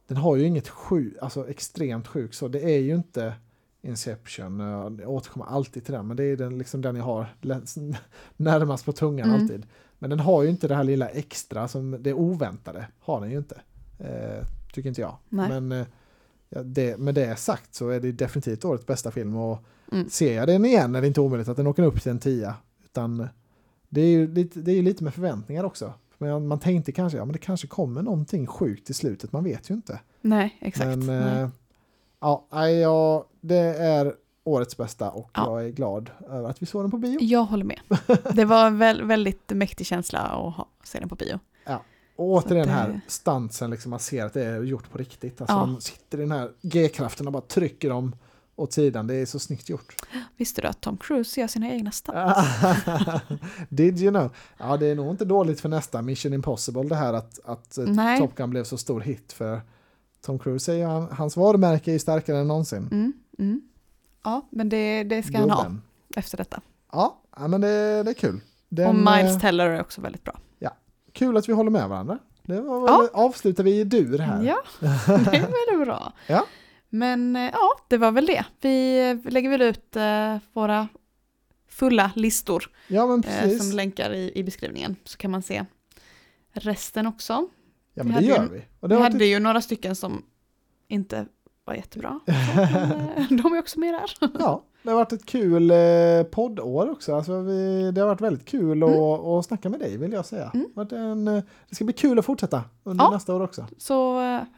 [0.07, 2.49] den har ju inget sjuk, alltså extremt sjuk så.
[2.49, 3.35] Det är ju inte
[3.83, 7.27] Inception, jag återkommer alltid till den, men det är den, liksom den jag har
[8.37, 9.41] närmast på tungan Mm.
[9.43, 9.67] alltid.
[9.99, 13.39] Men den har ju inte det här lilla extra som det oväntade, har den ju
[13.39, 13.61] inte.
[13.99, 15.17] Eh, tycker inte jag.
[15.29, 15.49] Nej.
[15.49, 15.87] Men eh,
[16.51, 19.59] ja, det, med det sagt så är det definitivt årets bästa film och
[19.93, 20.09] Mm.
[20.09, 22.55] ser jag den igen är det inte omöjligt att den åker upp till en tia.
[22.85, 23.29] Utan
[23.89, 25.93] det är ju lite, det är lite med förväntningar också.
[26.19, 29.71] Men man tänkte kanske, ja men det kanske kommer någonting sjukt i slutet, man vet
[29.71, 30.01] ju inte.
[30.21, 30.87] Nej, exakt.
[30.87, 31.41] Men Nej.
[31.43, 31.49] eh,
[32.21, 35.45] ja, ja, det är årets bästa och Ja.
[35.61, 37.19] jag är glad över att vi såg den på bio.
[37.21, 37.81] Jag håller med.
[38.35, 41.39] Det var en väl, väldigt mäktig känsla att ha, se den på bio.
[42.17, 45.41] Återigen här, stansen, liksom, man ser att det är gjort på riktigt.
[45.41, 45.61] Alltså Ja.
[45.61, 48.17] de sitter i den här G-kraften och bara trycker dem
[48.57, 49.95] åt sidan, det är så snyggt gjort.
[50.37, 52.41] Visste du att Tom Cruise gör sina egna stunts?
[53.69, 54.31] Did you know?
[54.59, 57.85] Ja, det är nog inte dåligt för nästa Mission Impossible det här att, att eh,
[57.85, 58.19] Nej.
[58.19, 59.61] Top Gun blev så stor hit för
[60.21, 62.89] Tom Cruise är ju, han, hans varumärke är ju starkare än någonsin.
[62.93, 63.61] Mm, mm.
[64.25, 65.75] Ja, men det, det ska han ha
[66.17, 66.61] efter detta.
[66.93, 68.41] Ja, ja, men det, det är kul.
[68.69, 70.39] Den, Och Miles eh, Teller är också väldigt bra.
[71.17, 72.19] Kul att vi håller med varandra.
[72.43, 72.99] Det var, Ja.
[72.99, 74.43] väl- avslutar vi i dur här.
[74.43, 76.13] Ja, det är väldigt bra.
[76.27, 76.47] Ja.
[76.89, 78.45] Men eh, ja, det var väl det.
[78.61, 80.89] Vi lägger väl ut eh, våra
[81.69, 84.97] fulla listor Ja, eh, som länkar i, i beskrivningen.
[85.05, 85.65] Så kan man se
[86.53, 87.33] resten också.
[87.95, 88.59] ja, vi men det hade gör ju- vi.
[88.59, 90.23] Och Vi det har hade ju några stycken som
[90.89, 91.27] inte
[91.67, 92.21] var jättebra.
[92.27, 94.13] Men, eh, de är också med där.
[94.39, 95.77] Ja, det har varit ett kul eh,
[96.31, 97.15] poddår också.
[97.17, 98.91] Alltså vi, det har varit väldigt kul att,
[99.25, 100.51] att snacka med dig vill jag säga.
[100.55, 100.67] Mm.
[100.75, 103.11] Varit en, eh, det ska bli kul att fortsätta under Ja.
[103.11, 103.67] nästa år också.
[103.79, 103.93] Så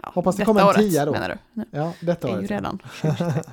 [0.02, 1.12] ja, Hoppas det kommer en året, tia då.
[1.12, 1.64] menar du?
[1.70, 2.50] Ja, detta är ju året.
[2.50, 3.42] redan 2023.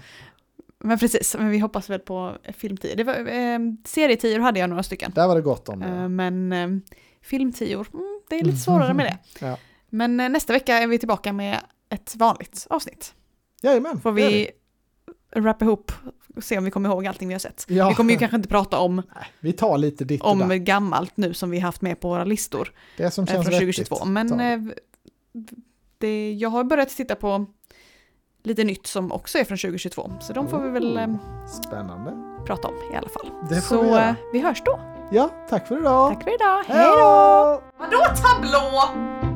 [0.80, 2.96] Men precis, men vi hoppas väl på filmtior.
[2.96, 5.12] Det var, eh, serietior hade jag några stycken.
[5.16, 5.86] Där var det gott om det.
[5.88, 6.68] Eh, men eh,
[7.22, 9.46] filmtior, mm, det är lite svårare med det.
[9.46, 9.58] Ja.
[9.90, 13.14] Men nästa vecka är vi tillbaka med ett vanligt avsnitt.
[13.66, 14.50] Jajamän, Får vi
[15.36, 15.92] rappa ihop
[16.36, 17.66] och se om vi kommer ihåg allting vi har sett.
[17.68, 17.90] Ja.
[17.90, 21.34] Vi kommer ju kanske inte prata om, Nej, vi tar lite ditt om gammalt nu
[21.34, 23.88] som vi haft med på våra listor Det som eh, känns från vettigt.
[23.88, 24.06] 2022.
[24.06, 24.54] Men tar vi.
[24.54, 24.76] eh,
[25.98, 27.46] det, jag har börjat titta på
[28.44, 30.12] lite nytt som också är från 2022.
[30.22, 31.08] Så de får vi väl eh,
[31.66, 32.12] Spännande.
[32.46, 33.30] prata om i alla fall.
[33.50, 34.16] Det får så vi göra.
[34.34, 34.80] vi hörs då.
[35.12, 36.14] Ja, tack för idag.
[36.14, 36.64] Tack för idag.
[36.68, 37.62] Hej då!
[37.80, 39.35] Vadå tablå?